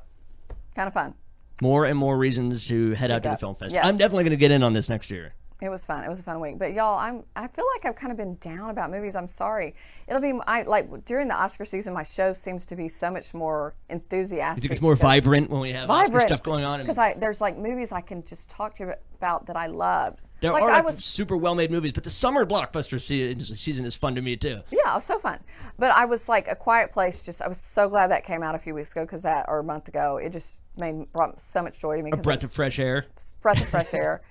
kind 0.76 0.88
of 0.88 0.94
fun. 0.94 1.14
More 1.62 1.86
and 1.86 1.98
more 1.98 2.18
reasons 2.18 2.68
to 2.68 2.94
head 2.94 3.12
out 3.12 3.24
to 3.24 3.30
the 3.30 3.38
film 3.38 3.56
fest. 3.56 3.76
Yes. 3.76 3.86
I'm 3.86 3.98
definitely 3.98 4.24
going 4.24 4.32
to 4.32 4.38
get 4.38 4.52
in 4.52 4.64
on 4.64 4.74
this 4.74 4.88
next 4.88 5.12
year. 5.12 5.34
It 5.62 5.68
was 5.68 5.84
fun. 5.84 6.06
It 6.06 6.08
was 6.08 6.22
a 6.22 6.24
fun 6.24 6.40
week. 6.40 6.58
But 6.58 6.72
y'all, 6.72 6.98
I'm 6.98 7.26
I 7.36 7.48
feel 7.48 7.66
like 7.76 7.86
I've 7.86 7.96
kind 7.98 8.12
of 8.12 8.18
been 8.18 8.38
down 8.40 8.70
about 8.70 8.92
movies. 8.92 9.14
I'm 9.14 9.28
sorry. 9.28 9.76
It'll 10.08 10.22
be 10.22 10.32
I 10.48 10.62
like 10.62 11.04
during 11.04 11.28
the 11.28 11.36
Oscar 11.36 11.66
season, 11.66 11.94
my 11.94 12.04
show 12.04 12.32
seems 12.32 12.66
to 12.68 12.78
be 12.78 12.88
so 12.88 13.12
much 13.12 13.34
more 13.34 13.76
enthusiastic. 13.90 14.72
It's 14.72 14.82
more 14.82 14.96
vibrant 14.96 15.50
when 15.50 15.60
we 15.60 15.74
have 15.74 15.90
Oscar 15.90 16.06
vibrant 16.06 16.30
stuff 16.30 16.44
going 16.44 16.64
on. 16.64 16.80
Because 16.80 16.98
I 16.98 17.14
there's 17.16 17.42
like 17.42 17.58
movies 17.58 17.92
I 17.92 18.00
can 18.00 18.24
just 18.24 18.50
talk 18.50 18.74
to 18.76 18.86
you 18.86 18.94
about 19.18 19.48
that 19.48 19.58
I 19.58 19.68
loved. 19.68 20.22
There 20.42 20.52
like 20.52 20.64
are 20.64 20.72
like, 20.72 20.86
was 20.86 21.04
super 21.04 21.36
well-made 21.36 21.72
movies, 21.72 21.94
but 21.94 22.04
the 22.04 22.10
summer 22.10 22.46
blockbuster 22.46 23.00
season 23.00 23.86
is 23.86 23.96
fun 23.96 24.16
to 24.16 24.22
me 24.22 24.36
too. 24.36 24.62
yeah, 24.72 24.92
it 24.92 24.96
was 24.96 25.06
so 25.06 25.20
fun. 25.20 25.40
But 25.78 25.92
I 25.92 26.06
was 26.06 26.30
like 26.30 26.48
a 26.48 26.56
quiet 26.56 26.92
place. 26.92 27.22
Just 27.22 27.42
I 27.42 27.48
was 27.48 27.60
so 27.60 27.90
glad 27.90 28.12
that 28.12 28.24
came 28.24 28.44
out 28.44 28.56
a 28.56 28.60
few 28.60 28.74
weeks 28.74 28.92
ago 28.92 29.02
because 29.02 29.24
that 29.24 29.46
or 29.48 29.60
a 29.60 29.64
month 29.64 29.88
ago 29.88 30.18
it 30.18 30.32
just 30.32 30.62
made 30.78 31.12
brought 31.12 31.40
so 31.40 31.62
much 31.62 31.80
joy 31.80 31.98
to 31.98 32.04
me. 32.04 32.12
A 32.12 32.18
breath 32.18 32.44
of 32.44 32.52
fresh 32.52 32.80
air. 32.80 33.06
breath 33.42 33.62
of 33.62 33.70
fresh 33.70 33.94
air, 33.94 34.22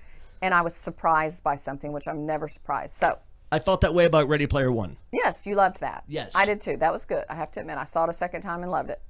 and 0.42 0.54
I 0.54 0.62
was 0.62 0.74
surprised 0.74 1.42
by 1.42 1.56
something 1.56 1.92
which 1.92 2.08
I'm 2.08 2.26
never 2.26 2.48
surprised. 2.48 2.96
So 2.96 3.18
I 3.50 3.58
felt 3.58 3.80
that 3.80 3.94
way 3.94 4.04
about 4.04 4.28
Ready 4.28 4.46
Player 4.46 4.70
One. 4.70 4.96
Yes, 5.12 5.46
you 5.46 5.54
loved 5.54 5.80
that. 5.80 6.04
Yes. 6.06 6.34
I 6.34 6.44
did 6.44 6.60
too. 6.60 6.76
That 6.76 6.92
was 6.92 7.04
good. 7.04 7.24
I 7.30 7.34
have 7.34 7.50
to 7.52 7.60
admit, 7.60 7.78
I 7.78 7.84
saw 7.84 8.04
it 8.04 8.10
a 8.10 8.12
second 8.12 8.42
time 8.42 8.62
and 8.62 8.70
loved 8.70 8.90
it. 8.90 9.00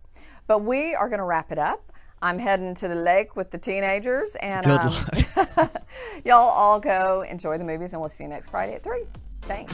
But 0.46 0.62
we 0.62 0.94
are 0.94 1.08
going 1.08 1.18
to 1.18 1.24
wrap 1.24 1.50
it 1.52 1.58
up. 1.58 1.92
I'm 2.20 2.38
heading 2.38 2.74
to 2.76 2.88
the 2.88 2.94
lake 2.94 3.36
with 3.36 3.50
the 3.50 3.58
teenagers, 3.58 4.34
and 4.36 4.66
um, 4.66 4.92
y'all 6.24 6.48
all 6.50 6.80
go 6.80 7.24
enjoy 7.28 7.58
the 7.58 7.64
movies, 7.64 7.92
and 7.92 8.00
we'll 8.00 8.08
see 8.08 8.24
you 8.24 8.30
next 8.30 8.48
Friday 8.48 8.74
at 8.74 8.82
3. 8.82 9.04
Thanks. 9.42 9.72